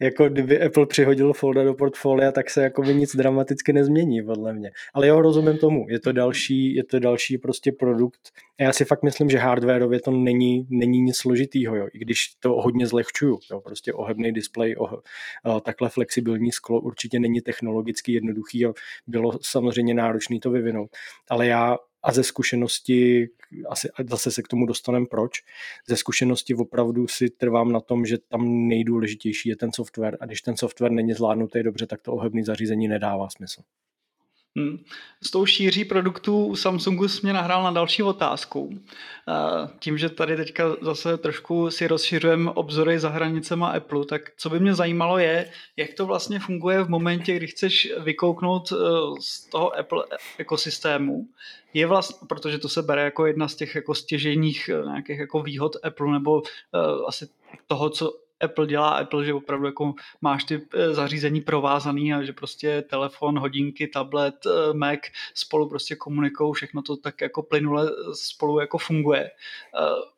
[0.00, 4.52] jako kdyby Apple přihodil folda do portfolia, tak se jako by nic dramaticky nezmění, podle
[4.52, 4.70] mě.
[4.94, 8.20] Ale jo, rozumím tomu, je to další, je to další prostě produkt.
[8.58, 11.86] A já si fakt myslím, že hardwareově to není, není nic složitýho, jo.
[11.94, 13.60] I když to hodně zlehčuju, jo.
[13.60, 14.92] Prostě ohebný displej, oh,
[15.60, 18.72] takhle flexibilní sklo určitě není technologicky jednoduchý a
[19.06, 20.90] bylo samozřejmě náročné to vyvinout.
[21.30, 23.28] Ale já a ze zkušenosti,
[23.68, 25.42] asi zase se k tomu dostaneme proč,
[25.88, 30.42] ze zkušenosti opravdu si trvám na tom, že tam nejdůležitější je ten software a když
[30.42, 33.62] ten software není zvládnutý dobře, tak to ohebné zařízení nedává smysl.
[34.56, 34.78] Hmm.
[35.22, 38.78] S tou šíří produktů Samsungu jsi mě nahrál na další otázku.
[39.78, 44.60] Tím, že tady teďka zase trošku si rozšiřujeme obzory za hranicema Apple, tak co by
[44.60, 48.76] mě zajímalo je, jak to vlastně funguje v momentě, kdy chceš vykouknout e,
[49.20, 50.04] z toho Apple
[50.38, 51.28] ekosystému.
[51.74, 55.42] Je vlastně, protože to se bere jako jedna z těch jako stěžejních e, nějakých jako
[55.42, 56.42] výhod Apple nebo
[57.08, 57.28] asi
[57.66, 62.32] toho, co Apple dělá Apple, že opravdu jako máš ty eh, zařízení provázaný a že
[62.32, 65.00] prostě telefon, hodinky, tablet, eh, Mac
[65.34, 69.24] spolu prostě komunikují, všechno to tak jako plynule spolu jako funguje.
[69.24, 70.14] Eh,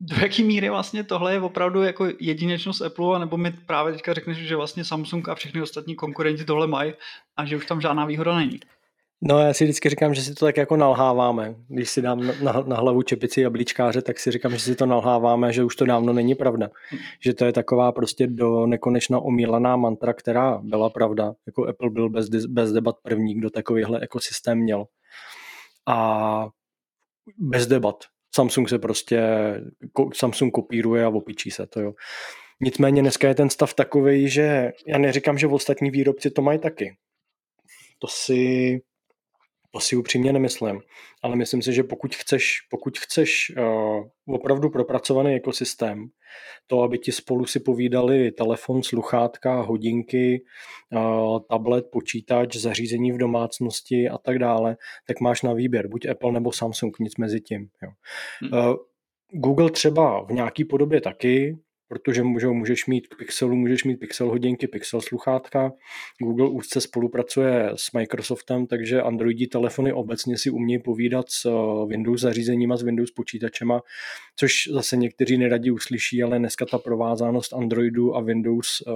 [0.00, 4.36] do jaký míry vlastně tohle je opravdu jako jedinečnost Apple, nebo mi právě teďka řekneš,
[4.36, 6.92] že vlastně Samsung a všechny ostatní konkurenti tohle mají
[7.36, 8.60] a že už tam žádná výhoda není?
[9.22, 11.54] No já si vždycky říkám, že si to tak jako nalháváme.
[11.68, 15.52] Když si dám na, na hlavu čepici jablíčkáře, tak si říkám, že si to nalháváme,
[15.52, 16.70] že už to dávno není pravda.
[17.20, 21.32] Že to je taková prostě do nekonečna omílaná mantra, která byla pravda.
[21.46, 24.84] Jako Apple byl bez, bez debat první, kdo takovýhle ekosystém měl.
[25.88, 26.48] A
[27.38, 28.04] bez debat.
[28.34, 29.20] Samsung se prostě,
[30.14, 31.92] Samsung kopíruje a opičí se to, jo.
[32.60, 36.96] Nicméně dneska je ten stav takový, že já neříkám, že ostatní výrobci to mají taky.
[37.98, 38.80] To si
[39.70, 40.80] to si upřímně nemyslím,
[41.22, 46.08] ale myslím si, že pokud chceš, pokud chceš uh, opravdu propracovaný ekosystém,
[46.66, 50.44] to, aby ti spolu si povídali telefon, sluchátka, hodinky,
[50.92, 56.32] uh, tablet, počítač, zařízení v domácnosti a tak dále, tak máš na výběr, buď Apple
[56.32, 57.68] nebo Samsung, nic mezi tím.
[57.82, 57.90] Jo.
[58.52, 58.76] Uh,
[59.32, 61.58] Google třeba v nějaký podobě taky,
[61.90, 65.72] protože můžou, můžeš mít k Pixelu, můžeš mít Pixel hodinky, Pixel sluchátka.
[66.22, 72.20] Google úzce spolupracuje s Microsoftem, takže Androidí telefony obecně si umějí povídat s eh, Windows
[72.20, 73.82] zařízeníma, s Windows počítačema,
[74.36, 78.92] což zase někteří neradí uslyší, ale dneska ta provázanost Androidu a Windows uh,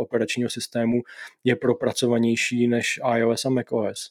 [0.00, 1.02] operačního systému
[1.44, 4.10] je propracovanější než iOS a macOS.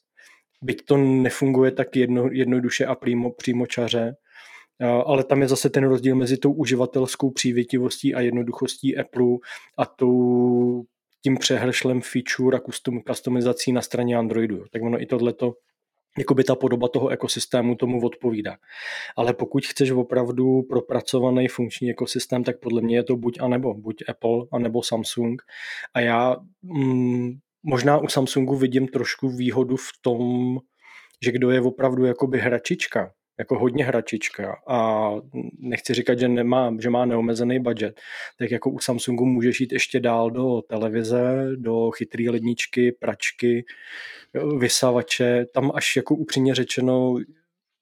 [0.62, 4.16] byť to nefunguje tak jedno, jednoduše a přímo, přímo čaře,
[5.06, 9.38] ale tam je zase ten rozdíl mezi tou uživatelskou přívětivostí a jednoduchostí Apple
[9.78, 10.84] a tou
[11.24, 14.64] tím přehršlem feature a custom, customizací na straně Androidu.
[14.72, 15.54] Tak ono i tohleto
[16.18, 18.58] jakoby ta podoba toho ekosystému tomu odpovídá.
[19.16, 23.74] Ale pokud chceš opravdu propracovaný funkční ekosystém, tak podle mě je to buď a nebo,
[23.74, 25.42] buď Apple a nebo Samsung.
[25.94, 27.32] A já mm,
[27.64, 30.58] možná u Samsungu vidím trošku výhodu v tom,
[31.26, 35.10] že kdo je opravdu jakoby hračička, jako hodně hračička a
[35.60, 38.02] nechci říkat, že, nemá, že má neomezený budget,
[38.40, 43.66] tak jako u Samsungu můžeš jít ještě dál do televize, do chytré ledničky, pračky,
[44.58, 47.16] vysavače, tam až jako upřímně řečeno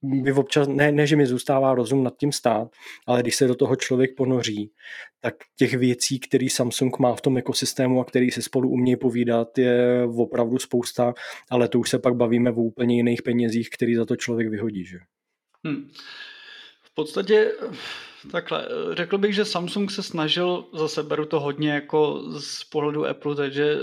[0.03, 2.71] by občas, ne, ne, že mi zůstává rozum nad tím stát,
[3.07, 4.71] ale když se do toho člověk ponoří,
[5.19, 9.57] tak těch věcí, které Samsung má v tom ekosystému a který si spolu umějí povídat,
[9.57, 11.13] je opravdu spousta,
[11.49, 14.85] ale to už se pak bavíme o úplně jiných penězích, který za to člověk vyhodí.
[14.85, 14.97] Že?
[15.65, 15.91] Hmm.
[16.81, 17.51] V podstatě
[18.31, 23.35] takhle, řekl bych, že Samsung se snažil, zase beru to hodně jako z pohledu Apple,
[23.35, 23.77] takže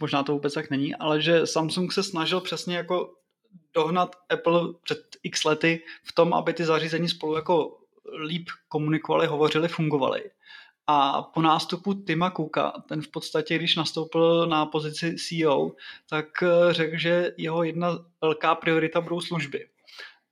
[0.00, 3.14] možná to vůbec tak není, ale že Samsung se snažil přesně jako
[3.74, 7.78] dohnat Apple před x lety v tom, aby ty zařízení spolu jako
[8.26, 10.30] líp komunikovali, hovořili, fungovali.
[10.86, 15.72] A po nástupu Tima Cooka, ten v podstatě, když nastoupil na pozici CEO,
[16.08, 16.26] tak
[16.70, 19.68] řekl, že jeho jedna velká priorita budou služby.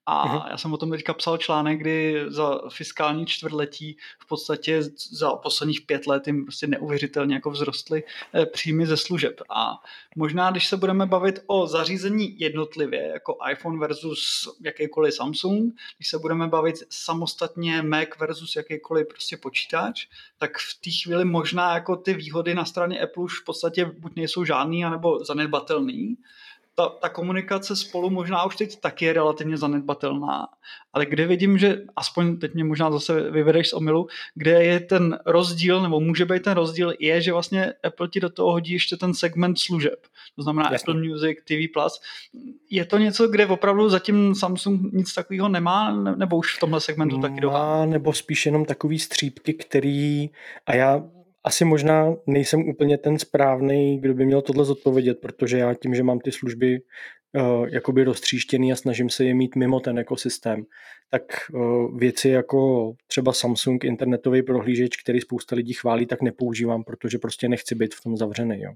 [0.06, 0.50] A uh-huh.
[0.50, 5.80] já jsem o tom teďka psal článek, kdy za fiskální čtvrtletí v podstatě za posledních
[5.80, 9.40] pět let jim prostě neuvěřitelně jako vzrostly eh, příjmy ze služeb.
[9.50, 9.82] A
[10.16, 16.18] možná, když se budeme bavit o zařízení jednotlivě, jako iPhone versus jakýkoliv Samsung, když se
[16.18, 20.06] budeme bavit samostatně Mac versus jakýkoliv prostě počítač,
[20.38, 24.16] tak v té chvíli možná jako ty výhody na straně Apple už v podstatě buď
[24.16, 26.16] nejsou žádný, anebo zanedbatelný
[26.78, 30.48] ta, ta komunikace spolu možná už teď taky je relativně zanedbatelná,
[30.92, 35.18] ale kde vidím, že aspoň teď mě možná zase vyvedeš z omilu, kde je ten
[35.26, 38.96] rozdíl, nebo může být ten rozdíl, je, že vlastně Apple ti do toho hodí ještě
[38.96, 40.06] ten segment služeb.
[40.36, 40.92] To znamená Jasně.
[40.92, 41.80] Apple Music, TV+.
[42.70, 47.20] Je to něco, kde opravdu zatím Samsung nic takového nemá, nebo už v tomhle segmentu
[47.20, 47.86] taky dohá?
[47.86, 50.30] nebo spíš jenom takový střípky, který,
[50.66, 51.02] a já
[51.46, 56.02] asi možná nejsem úplně ten správný, kdo by měl tohle zodpovědět, protože já tím, že
[56.02, 56.78] mám ty služby
[57.36, 60.64] uh, jakoby roztříštěný a snažím se je mít mimo ten ekosystém,
[61.10, 61.22] tak
[61.52, 67.48] uh, věci jako třeba Samsung internetový prohlížeč, který spousta lidí chválí, tak nepoužívám, protože prostě
[67.48, 68.60] nechci být v tom zavřený.
[68.60, 68.72] Jo.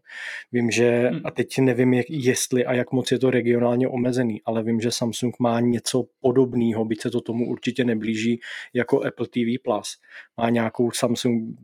[0.52, 1.20] Vím, že, hmm.
[1.24, 4.90] a teď nevím, jak, jestli a jak moc je to regionálně omezený, ale vím, že
[4.90, 8.40] Samsung má něco podobného, byť se to tomu určitě neblíží,
[8.74, 9.62] jako Apple TV+.
[9.64, 9.96] Plus.
[10.36, 11.58] Má nějakou Samsung,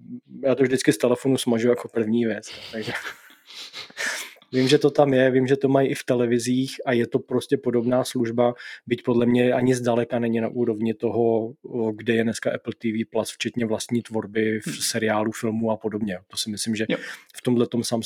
[0.44, 2.50] já to vždycky z telefonu smažu jako první věc.
[2.72, 2.92] Takže
[4.52, 7.18] Vím, že to tam je, vím, že to mají i v televizích a je to
[7.18, 8.54] prostě podobná služba,
[8.86, 11.52] byť podle mě ani zdaleka není na úrovni toho,
[11.92, 14.76] kde je dneska Apple TV+, Plus, včetně vlastní tvorby v hmm.
[14.76, 16.18] seriálu, filmu a podobně.
[16.26, 16.98] To si myslím, že jo.
[17.36, 18.00] v tomhle tom sám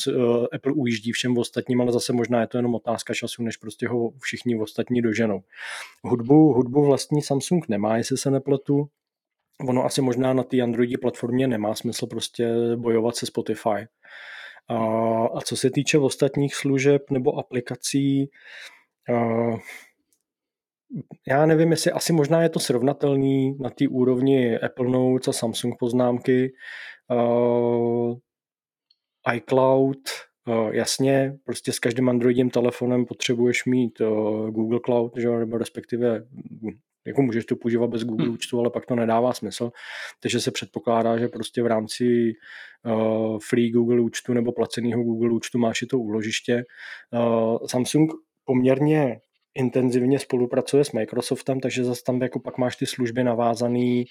[0.53, 4.13] Apple ujíždí všem ostatním, ale zase možná je to jenom otázka času, než prostě ho
[4.21, 5.43] všichni ostatní doženou.
[6.03, 8.89] Hudbu, hudbu vlastní Samsung nemá, jestli se nepletu,
[9.69, 13.87] ono asi možná na té Androidi platformě nemá smysl prostě bojovat se Spotify.
[14.71, 14.77] A,
[15.27, 18.31] a co se týče ostatních služeb nebo aplikací,
[19.15, 19.51] a,
[21.29, 25.75] já nevím, jestli asi možná je to srovnatelný na té úrovni Apple Notes a Samsung
[25.79, 26.53] poznámky.
[27.11, 28.17] Uh,
[29.35, 29.99] iCloud,
[30.49, 36.27] uh, jasně, prostě s každým Androidem telefonem potřebuješ mít uh, Google Cloud, že, nebo respektive
[37.07, 38.35] jako můžeš to používat bez Google hmm.
[38.35, 39.71] účtu, ale pak to nedává smysl.
[40.23, 42.33] Takže se předpokládá, že prostě v rámci
[42.85, 46.65] uh, free Google účtu nebo placeného Google účtu máš i to úložiště.
[47.13, 48.11] Uh, Samsung
[48.45, 49.21] poměrně
[49.55, 54.05] intenzivně spolupracuje s Microsoftem, takže zase tam jako pak máš ty služby navázané,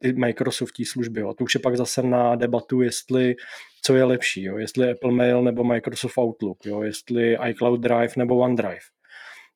[0.00, 1.20] ty Microsoftí služby.
[1.20, 1.34] Jo.
[1.34, 3.34] To už je pak zase na debatu, jestli
[3.84, 4.58] co je lepší, jo.
[4.58, 6.82] jestli Apple Mail nebo Microsoft Outlook, jo.
[6.82, 8.86] jestli iCloud Drive nebo OneDrive.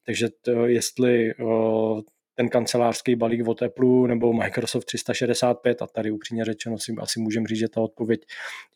[0.07, 2.01] Takže to, jestli uh,
[2.37, 7.47] ten kancelářský balík od Apple nebo Microsoft 365 a tady upřímně řečeno si asi můžeme
[7.47, 8.27] říct, že ta odpověď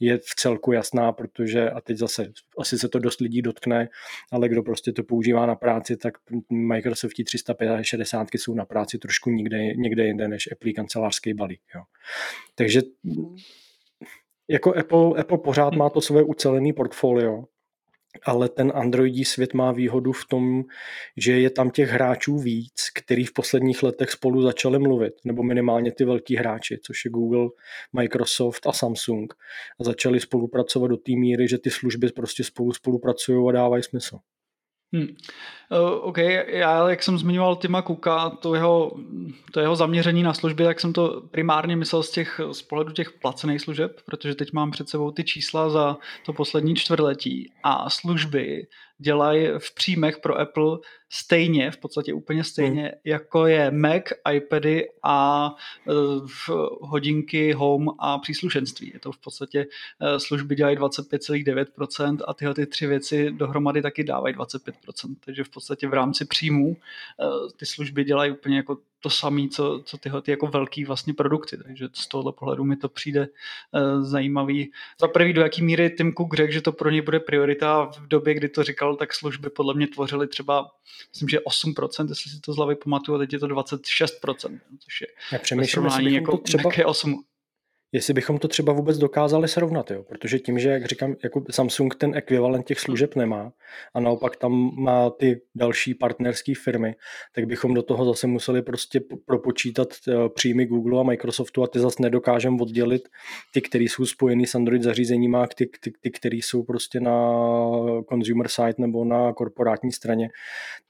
[0.01, 3.89] je v celku jasná, protože a teď zase asi se to dost lidí dotkne,
[4.33, 6.15] ale kdo prostě to používá na práci, tak
[6.51, 11.61] Microsoft 365 jsou na práci trošku někde, někde jinde než Apple kancelářský balík.
[11.75, 11.83] Jo.
[12.55, 12.83] Takže
[14.49, 17.45] jako Apple, Apple pořád má to své ucelené portfolio,
[18.23, 20.65] ale ten Androidí svět má výhodu v tom,
[21.17, 25.93] že je tam těch hráčů víc, který v posledních letech spolu začali mluvit, nebo minimálně
[25.93, 27.49] ty velký hráči, což je Google,
[27.93, 29.35] Microsoft a Samsung.
[29.81, 34.19] A začali spolupracovat do té míry, že ty služby prostě spolu spolupracují a dávají smysl.
[34.93, 35.07] Hmm.
[35.73, 38.93] Uh, OK, já jak jsem zmiňoval Tima Kuka, to jeho,
[39.53, 43.13] to jeho zaměření na služby, tak jsem to primárně myslel z, těch, z pohledu těch
[43.13, 48.67] placených služeb, protože teď mám před sebou ty čísla za to poslední čtvrtletí a služby
[49.01, 50.79] dělají v příjmech pro Apple
[51.09, 52.91] stejně, v podstatě úplně stejně, hmm.
[53.05, 54.03] jako je Mac,
[54.33, 55.51] iPady a
[55.89, 56.29] uh,
[56.81, 58.91] hodinky, home a příslušenství.
[58.95, 64.05] Je to v podstatě uh, služby dělají 25,9% a tyhle ty tři věci dohromady taky
[64.05, 64.73] dávají 25%.
[65.25, 69.83] Takže v podstatě v rámci příjmů uh, ty služby dělají úplně jako to samé, co,
[69.85, 71.57] co tyhle ty jako velký vlastně produkty.
[71.57, 74.73] Takže z tohohle pohledu mi to přijde uh, zajímavý.
[75.01, 78.09] Za prvý, do jaký míry Tim Cook řekl, že to pro ně bude priorita v
[78.09, 80.71] době, kdy to říkal, tak služby podle mě tvořily třeba,
[81.13, 85.01] myslím, že 8%, jestli si to z hlavy pamatuju, a teď je to 26%, což
[85.01, 86.71] je Já přemýšlím, jestli jako to třeba...
[86.87, 87.25] 8,
[87.93, 90.03] jestli bychom to třeba vůbec dokázali srovnat, jo?
[90.03, 93.53] protože tím, že, jak říkám, jako Samsung ten ekvivalent těch služeb nemá
[93.95, 96.95] a naopak tam má ty další partnerské firmy,
[97.35, 101.79] tak bychom do toho zase museli prostě propočítat eh, příjmy Google a Microsoftu a ty
[101.79, 103.09] zase nedokážeme oddělit
[103.53, 107.33] ty, které jsou spojený s Android zařízením a ty, ty, ty které jsou prostě na
[108.09, 110.29] consumer side nebo na korporátní straně.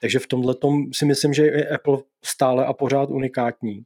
[0.00, 0.54] Takže v tomhle
[0.92, 3.84] si myslím, že je Apple stále a pořád unikátní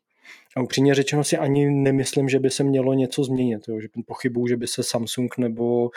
[0.56, 3.68] a upřímně řečeno si ani nemyslím, že by se mělo něco změnit.
[3.68, 3.80] Jo?
[3.80, 5.90] Že pochybuju, že by se Samsung nebo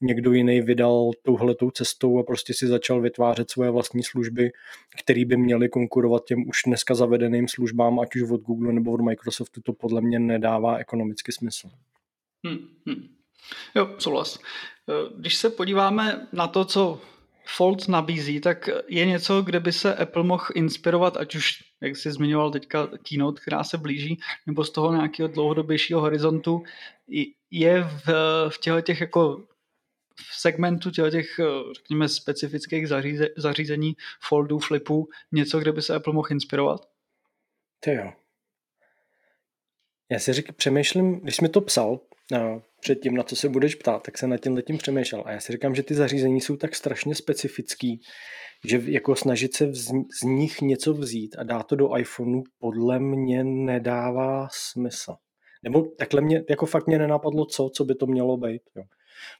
[0.00, 4.50] někdo jiný vydal touhletou cestou a prostě si začal vytvářet svoje vlastní služby,
[4.98, 9.00] které by měly konkurovat těm už dneska zavedeným službám, ať už od Google nebo od
[9.00, 11.70] Microsoftu, to podle mě nedává ekonomický smysl.
[12.46, 13.08] Hmm, hmm.
[13.74, 14.38] Jo, souhlas.
[15.16, 17.00] Když se podíváme na to, co
[17.56, 22.12] Fold nabízí, tak je něco, kde by se Apple mohl inspirovat, ať už, jak jsi
[22.12, 26.62] zmiňoval teďka, keynote, která se blíží, nebo z toho nějakého dlouhodobějšího horizontu,
[27.50, 28.08] je v,
[28.48, 29.44] v těchto těch jako
[30.14, 31.40] v segmentu těchto těch,
[31.76, 33.96] řekněme, specifických zaříze, zařízení
[34.28, 36.88] foldů, flipů, něco, kde by se Apple mohl inspirovat?
[37.80, 38.12] To jo.
[40.10, 42.00] Já si řík, přemýšlím, když jsi mi to psal,
[42.80, 45.22] před tím, na co se budeš ptát, tak se nad tím letím přemýšlel.
[45.26, 48.00] A já si říkám, že ty zařízení jsou tak strašně specifický,
[48.68, 52.98] že jako snažit se z, z nich něco vzít a dát to do iPhoneu podle
[52.98, 55.14] mě nedává smysl.
[55.64, 58.62] Nebo takhle mě, jako fakt mě nenapadlo, co, co by to mělo být.
[58.76, 58.82] Jo.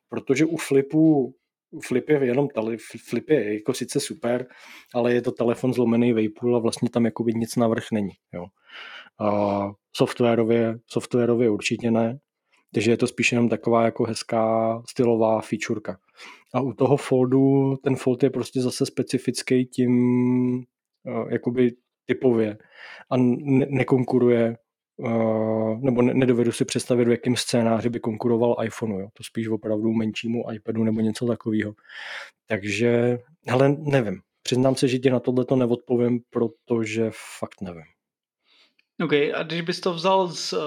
[0.09, 1.35] Protože u flipu
[1.87, 2.77] Flip je jenom tele,
[3.09, 4.47] Flip je jako sice super,
[4.95, 8.13] ale je to telefon zlomený vejpůl a vlastně tam jako nic navrh není.
[8.35, 8.45] Jo.
[9.27, 12.19] A softwarově, softwarově určitě ne.
[12.75, 15.99] Takže je to spíš jenom taková jako hezká stylová featureka.
[16.55, 19.93] A u toho foldu, ten fold je prostě zase specifický tím
[20.57, 21.71] uh, jakoby
[22.07, 22.59] typově
[23.11, 24.57] a ne- nekonkuruje
[24.97, 28.99] uh, nebo ne- nedovedu si představit, v jakém scénáři by konkuroval iPhoneu.
[28.99, 29.09] Jo.
[29.13, 31.75] To spíš opravdu menšímu iPadu nebo něco takového.
[32.47, 33.19] Takže,
[33.51, 34.21] ale nevím.
[34.43, 37.98] Přiznám se, že ti na tohle to neodpovím, protože fakt nevím.
[39.05, 40.61] OK, a když bys to vzal z uh,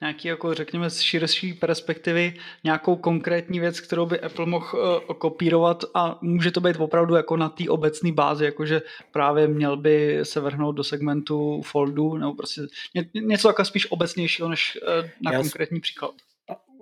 [0.00, 5.84] nějaký, jako řekněme, z širší perspektivy, nějakou konkrétní věc, kterou by Apple mohl uh, kopírovat
[5.94, 10.40] a může to být opravdu jako na té obecné bázi, jakože právě měl by se
[10.40, 12.60] vrhnout do segmentu foldu, nebo prostě
[12.94, 16.14] ně, něco jako spíš obecnějšího, než uh, na Já konkrétní příklad.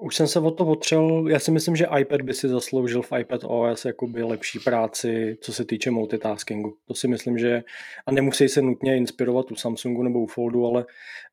[0.00, 3.12] Už jsem se o to otřel, já si myslím, že iPad by si zasloužil v
[3.18, 6.76] iPad OS jakoby lepší práci, co se týče multitaskingu.
[6.84, 7.62] To si myslím, že
[8.06, 10.86] a nemusí se nutně inspirovat u Samsungu nebo u Foldu, ale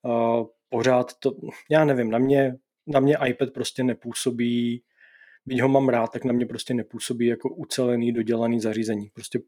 [0.04, 1.32] uh, pořád to,
[1.70, 2.56] já nevím, na mě,
[2.88, 4.82] na mě iPad prostě nepůsobí
[5.48, 9.10] byť ho mám rád, tak na mě prostě nepůsobí jako ucelený, dodělaný zařízení.
[9.14, 9.40] Prostě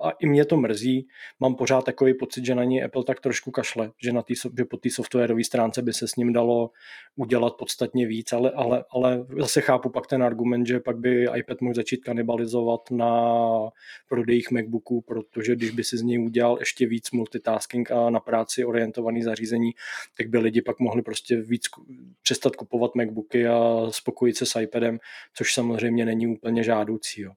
[0.00, 1.06] a i mě to mrzí,
[1.40, 4.64] mám pořád takový pocit, že na ně Apple tak trošku kašle, že, na tý, že
[4.64, 6.70] po té softwarové stránce by se s ním dalo
[7.16, 11.60] udělat podstatně víc, ale, ale, ale zase chápu pak ten argument, že pak by iPad
[11.60, 13.40] mohl začít kanibalizovat na
[14.08, 18.64] prodejích MacBooků, protože když by si z něj udělal ještě víc multitasking a na práci
[18.64, 19.70] orientovaný zařízení,
[20.16, 21.62] tak by lidi pak mohli prostě víc
[22.22, 24.98] přestat kupovat MacBooky a spokojit se s iPadem,
[25.38, 27.20] což samozřejmě není úplně žádoucí.
[27.20, 27.32] Jo.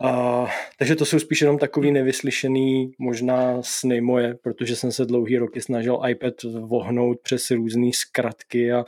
[0.00, 0.46] A,
[0.78, 5.60] takže to jsou spíš jenom takový nevyslyšený možná sny moje, protože jsem se dlouhý roky
[5.60, 8.84] snažil iPad vohnout přes různé zkratky a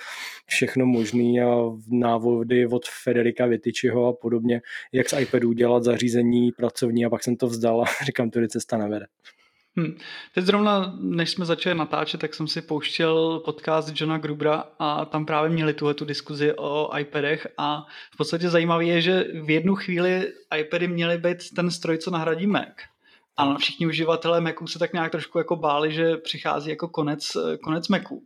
[0.47, 1.57] všechno možný a
[1.89, 4.63] návody od Federika Vitičiho a podobně,
[4.93, 8.77] jak z iPadu udělat zařízení pracovní a pak jsem to vzdal a říkám, tudy cesta
[8.77, 9.07] nevede.
[9.77, 9.99] Hmm.
[10.35, 15.27] Teď zrovna, než jsme začali natáčet, tak jsem si pouštěl podcast Johna Grubra a tam
[15.27, 19.75] právě měli tuhle tu diskuzi o iPadech a v podstatě zajímavé je, že v jednu
[19.75, 22.69] chvíli iPady měly být ten stroj, co nahradí Mac.
[23.37, 27.89] A všichni uživatelé Macu se tak nějak trošku jako báli, že přichází jako konec, konec
[27.89, 28.23] Macu.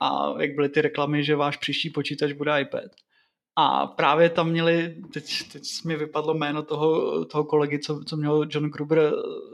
[0.00, 2.90] A jak byly ty reklamy, že váš příští počítač bude iPad.
[3.62, 8.46] A právě tam měli, teď, teď mi vypadlo jméno toho, toho kolegy, co, co měl
[8.50, 9.10] John Gruber eh,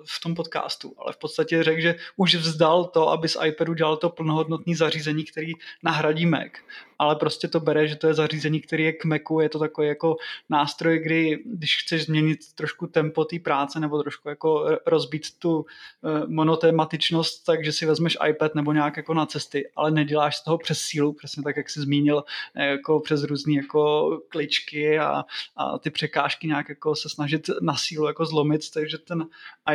[0.07, 3.97] v tom podcastu, ale v podstatě řekl, že už vzdal to, aby z iPadu dělal
[3.97, 5.53] to plnohodnotné zařízení, který
[5.83, 6.53] nahradí Mac.
[6.99, 9.89] Ale prostě to bere, že to je zařízení, který je k Macu, je to takový
[9.89, 10.17] jako
[10.49, 15.67] nástroj, kdy když chceš změnit trošku tempo té práce nebo trošku jako rozbít tu
[16.05, 20.59] eh, monotematičnost, takže si vezmeš iPad nebo nějak jako na cesty, ale neděláš z toho
[20.59, 22.25] přes sílu, přesně tak, jak jsi zmínil,
[22.55, 25.25] eh, jako přes různé jako kličky a,
[25.57, 29.27] a ty překážky nějak jako se snažit na sílu jako zlomit, takže ten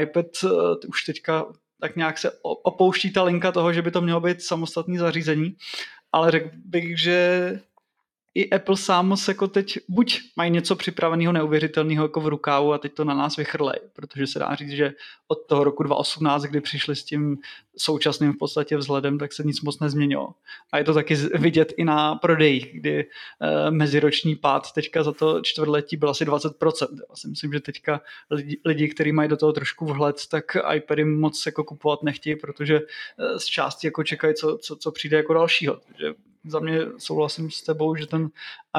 [0.02, 1.46] iPad eh, už teďka
[1.82, 5.56] tak nějak se opouští ta linka toho, že by to mělo být samostatný zařízení,
[6.12, 7.60] ale řekl bych, že
[8.36, 12.94] i Apple sám jako teď buď mají něco připraveného neuvěřitelného jako v rukávu a teď
[12.94, 14.94] to na nás vychrlej, protože se dá říct, že
[15.28, 17.38] od toho roku 2018, kdy přišli s tím
[17.78, 20.30] současným v podstatě vzhledem, tak se nic moc nezměnilo.
[20.72, 25.42] A je to taky vidět i na prodejích, kdy e, meziroční pád teďka za to
[25.42, 26.88] čtvrtletí byl asi 20%.
[27.10, 28.02] Já si myslím, že teďka
[28.32, 32.76] lidi, lidi kteří mají do toho trošku vhled, tak iPady moc jako kupovat nechtějí, protože
[32.76, 35.80] e, z části jako čekají, co, co, co přijde jako dalšího.
[35.88, 36.14] Takže
[36.46, 38.30] za mě souhlasím s tebou, že ten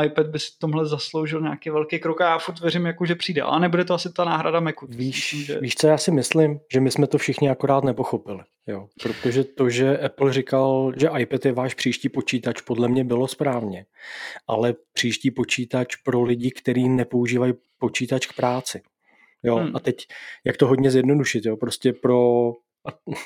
[0.05, 3.43] iPad by si tomhle zasloužil nějaký velký krok a já furt věřím, jako, že přijde.
[3.43, 4.87] Ale nebude to asi ta náhrada Macu.
[4.89, 5.61] Víš, myslím, že...
[5.61, 6.61] víš, co já si myslím?
[6.73, 8.41] Že my jsme to všichni akorát nepochopili.
[8.67, 8.89] Jo.
[9.03, 13.87] Protože to, že Apple říkal, že iPad je váš příští počítač, podle mě bylo správně.
[14.47, 18.83] Ale příští počítač pro lidi, kteří nepoužívají počítač k práci.
[19.43, 19.77] Jo, hmm.
[19.77, 20.07] a teď,
[20.45, 22.53] jak to hodně zjednodušit, jo, prostě pro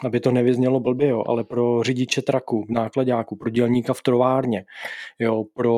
[0.05, 4.65] aby to nevyznělo blbě, jo, ale pro řidiče traku, nákladáku, pro dělníka v trovárně,
[5.19, 5.75] jo, pro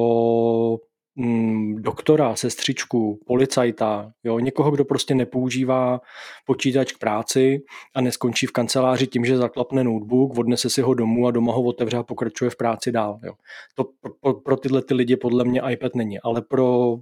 [1.16, 6.00] mm, doktora, sestřičku, policajta, jo, někoho, kdo prostě nepoužívá
[6.46, 7.62] počítač k práci
[7.94, 11.62] a neskončí v kanceláři tím, že zaklapne notebook, odnese si ho domů a doma ho
[11.62, 13.20] otevře a pokračuje v práci dál.
[13.24, 13.32] Jo.
[13.74, 13.84] To
[14.20, 16.96] pro, pro tyhle ty lidi podle mě iPad není, ale pro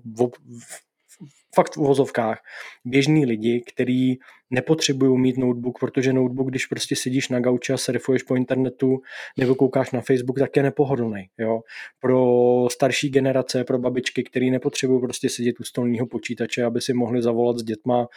[1.57, 2.39] fakt v uvozovkách
[2.85, 4.19] běžní lidi, kteří
[4.51, 9.01] nepotřebují mít notebook, protože notebook, když prostě sedíš na gauči a surfuješ po internetu
[9.39, 11.29] nebo koukáš na Facebook, tak je nepohodlný.
[11.39, 11.61] Jo?
[12.01, 17.23] Pro starší generace, pro babičky, který nepotřebují prostě sedět u stolního počítače, aby si mohli
[17.23, 18.09] zavolat s dětma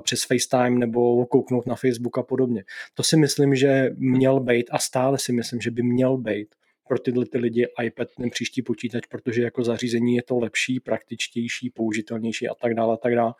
[0.00, 2.64] přes FaceTime nebo kouknout na Facebook a podobně.
[2.94, 6.48] To si myslím, že měl být a stále si myslím, že by měl být
[6.88, 11.70] pro tyhle ty lidi iPad ten příští počítač, protože jako zařízení je to lepší, praktičtější,
[11.70, 13.32] použitelnější a tak dále a tak dále.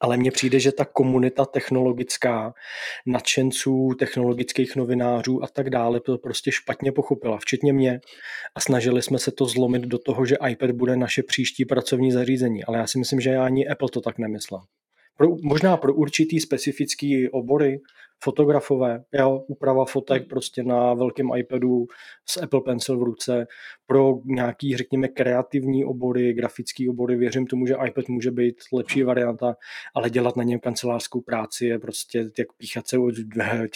[0.00, 2.54] Ale mně přijde, že ta komunita technologická,
[3.06, 8.00] nadšenců, technologických novinářů a tak dále to prostě špatně pochopila, včetně mě.
[8.54, 12.64] A snažili jsme se to zlomit do toho, že iPad bude naše příští pracovní zařízení.
[12.64, 14.60] Ale já si myslím, že ani Apple to tak nemyslel.
[15.16, 17.80] Pro, možná pro určitý specifický obory,
[18.22, 20.28] fotografové, jo, úprava fotek hmm.
[20.28, 21.86] prostě na velkém iPadu
[22.26, 23.46] s Apple Pencil v ruce,
[23.86, 29.56] pro nějaký, řekněme, kreativní obory, grafický obory, věřím tomu, že iPad může být lepší varianta,
[29.94, 32.96] ale dělat na něm kancelářskou práci je prostě jak píchat se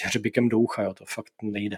[0.04, 1.76] hřebíkem do ucha, jo, to fakt nejde.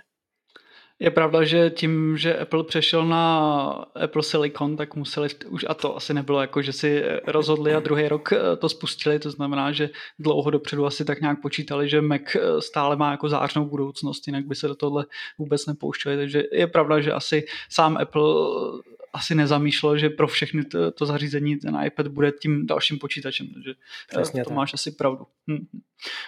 [1.03, 3.69] Je pravda, že tím, že Apple přešel na
[4.05, 8.09] Apple Silicon, tak museli už, a to asi nebylo jako, že si rozhodli a druhý
[8.09, 12.21] rok eh, to spustili, to znamená, že dlouho dopředu asi tak nějak počítali, že Mac
[12.37, 15.07] eh, stále má jako zářnou budoucnost, jinak by se do tohle
[15.39, 20.65] vůbec nepouštěli, takže je pravda, že asi sám Apple eh, asi nezamýšlel, že pro všechny
[20.65, 23.75] to, to zařízení ten iPad bude tím dalším počítačem, takže
[24.09, 24.57] Přesně to tak.
[24.57, 25.27] máš asi pravdu.
[25.51, 25.67] Hm.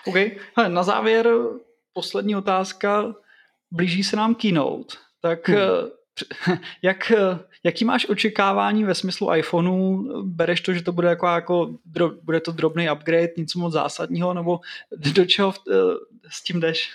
[0.07, 0.15] OK,
[0.57, 1.31] Hele, na závěr
[1.93, 3.15] poslední otázka
[3.75, 5.59] blíží se nám keynote, tak hmm.
[5.59, 10.05] Eh, jak, eh, jaký máš očekávání ve smyslu iPhoneu?
[10.23, 11.79] Bereš to, že to bude jako, jako
[12.23, 14.61] bude to drobný upgrade, nic moc zásadního, nebo
[15.15, 15.75] do čeho eh,
[16.31, 16.91] s tím jdeš?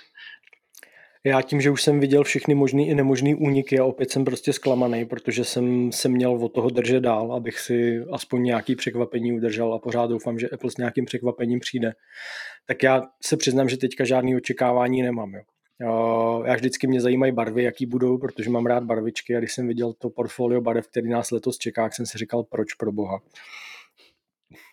[1.23, 4.53] Já tím, že už jsem viděl všechny možný i nemožný úniky a opět jsem prostě
[4.53, 9.73] zklamaný, protože jsem se měl od toho držet dál, abych si aspoň nějaký překvapení udržel
[9.73, 11.93] a pořád doufám, že Apple s nějakým překvapením přijde.
[12.65, 15.33] Tak já se přiznám, že teďka žádný očekávání nemám.
[15.33, 15.41] Jo.
[16.45, 19.93] Já vždycky mě zajímají barvy, jaký budou, protože mám rád barvičky a když jsem viděl
[19.93, 23.19] to portfolio barev, který nás letos čeká, tak jsem si říkal, proč pro boha.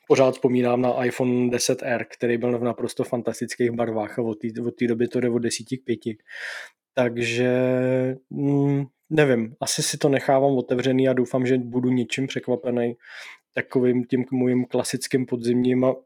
[0.08, 4.38] Pořád vzpomínám na iPhone 10R, který byl v naprosto fantastických barvách a od
[4.78, 5.98] té doby to jde od 10 k 5.
[6.94, 7.50] Takže
[8.30, 12.96] mm, nevím, asi si to nechávám otevřený a doufám, že budu něčím překvapený
[13.54, 15.96] takovým tím mojím klasickým podzimním a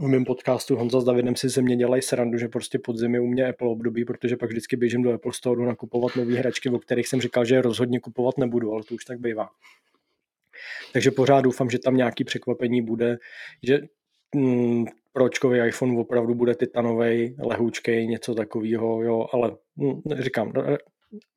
[0.00, 3.26] v mém podcastu Honza s Davidem si ze mě dělají srandu, že prostě podzimy u
[3.26, 7.08] mě Apple období, protože pak vždycky běžím do Apple Store nakupovat nové hračky, o kterých
[7.08, 9.48] jsem říkal, že je rozhodně kupovat nebudu, ale to už tak bývá.
[10.92, 13.18] Takže pořád doufám, že tam nějaký překvapení bude,
[13.62, 13.80] že
[14.34, 20.52] mm, pročkový iPhone opravdu bude titanový, lehoučkej, něco takového, jo, ale mm, říkám,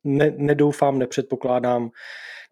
[0.04, 1.90] ne, nedoufám, nepředpokládám,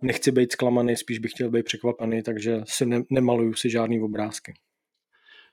[0.01, 4.53] nechci být zklamaný, spíš bych chtěl být překvapený, takže si ne, nemaluju si žádný obrázky.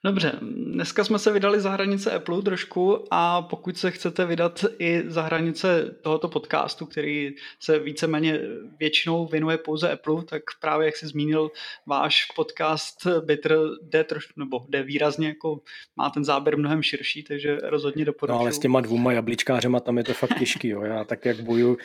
[0.04, 5.02] Dobře, dneska jsme se vydali za hranice Apple trošku a pokud se chcete vydat i
[5.06, 8.40] za hranice tohoto podcastu, který se víceméně
[8.78, 11.50] většinou věnuje pouze Apple, tak právě jak jsi zmínil,
[11.86, 15.60] váš podcast Bitter jde trošku, nebo jde výrazně, jako
[15.96, 18.36] má ten záběr mnohem širší, takže rozhodně doporučuji.
[18.36, 20.82] No ale s těma dvouma jabličkářema tam je to fakt těžký, jo.
[20.82, 21.78] Já tak jak boju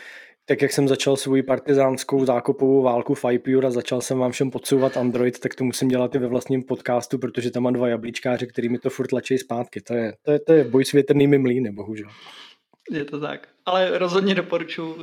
[0.45, 4.51] tak jak jsem začal svou partizánskou zákopovou válku v iPure a začal jsem vám všem
[4.51, 8.47] podsouvat Android, tak to musím dělat i ve vlastním podcastu, protože tam mám dva jablíčkáři,
[8.47, 9.81] který mi to furt tlačí zpátky.
[9.81, 12.09] To je, to je, to je boj s větrnými mlýny, bohužel.
[12.91, 13.47] Je to tak.
[13.65, 14.97] Ale rozhodně doporučuji,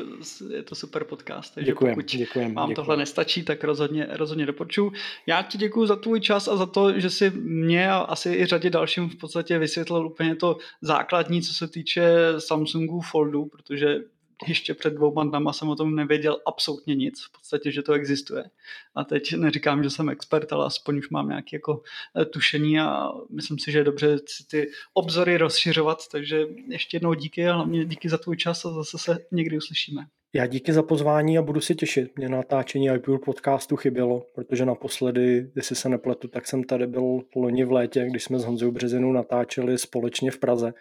[0.52, 1.54] je to super podcast.
[1.54, 2.76] Takže děkujem, pokud děkujem, vám děkujem.
[2.76, 4.92] tohle nestačí, tak rozhodně, rozhodně doporučuji.
[5.26, 8.46] Já ti děkuji za tvůj čas a za to, že si mě a asi i
[8.46, 12.04] řadě dalším v podstatě vysvětlil úplně to základní, co se týče
[12.38, 13.98] Samsungu Foldu, protože
[14.46, 18.44] ještě před dvouma dnama jsem o tom nevěděl absolutně nic, v podstatě, že to existuje.
[18.94, 21.82] A teď neříkám, že jsem expert, ale aspoň už mám nějaké jako
[22.20, 27.14] eh, tušení a myslím si, že je dobře si ty obzory rozšiřovat, takže ještě jednou
[27.14, 30.06] díky a hlavně díky za tvůj čas a zase se někdy uslyšíme.
[30.34, 32.18] Já díky za pozvání a budu si těšit.
[32.18, 37.64] Mě natáčení iPure podcastu chybělo, protože naposledy, jestli se nepletu, tak jsem tady byl loni
[37.64, 40.72] v létě, když jsme s Honzou Březinou natáčeli společně v Praze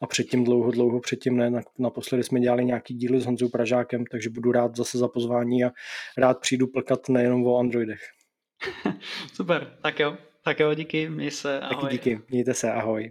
[0.00, 1.62] a předtím dlouho, dlouho předtím ne.
[1.78, 5.70] Naposledy jsme dělali nějaký díly s Honzou Pražákem, takže budu rád zase za pozvání a
[6.18, 8.00] rád přijdu plkat nejenom o Androidech.
[9.32, 11.82] Super, tak jo, tak jo, díky, měj se, ahoj.
[11.82, 13.10] Taky díky, mějte se, ahoj.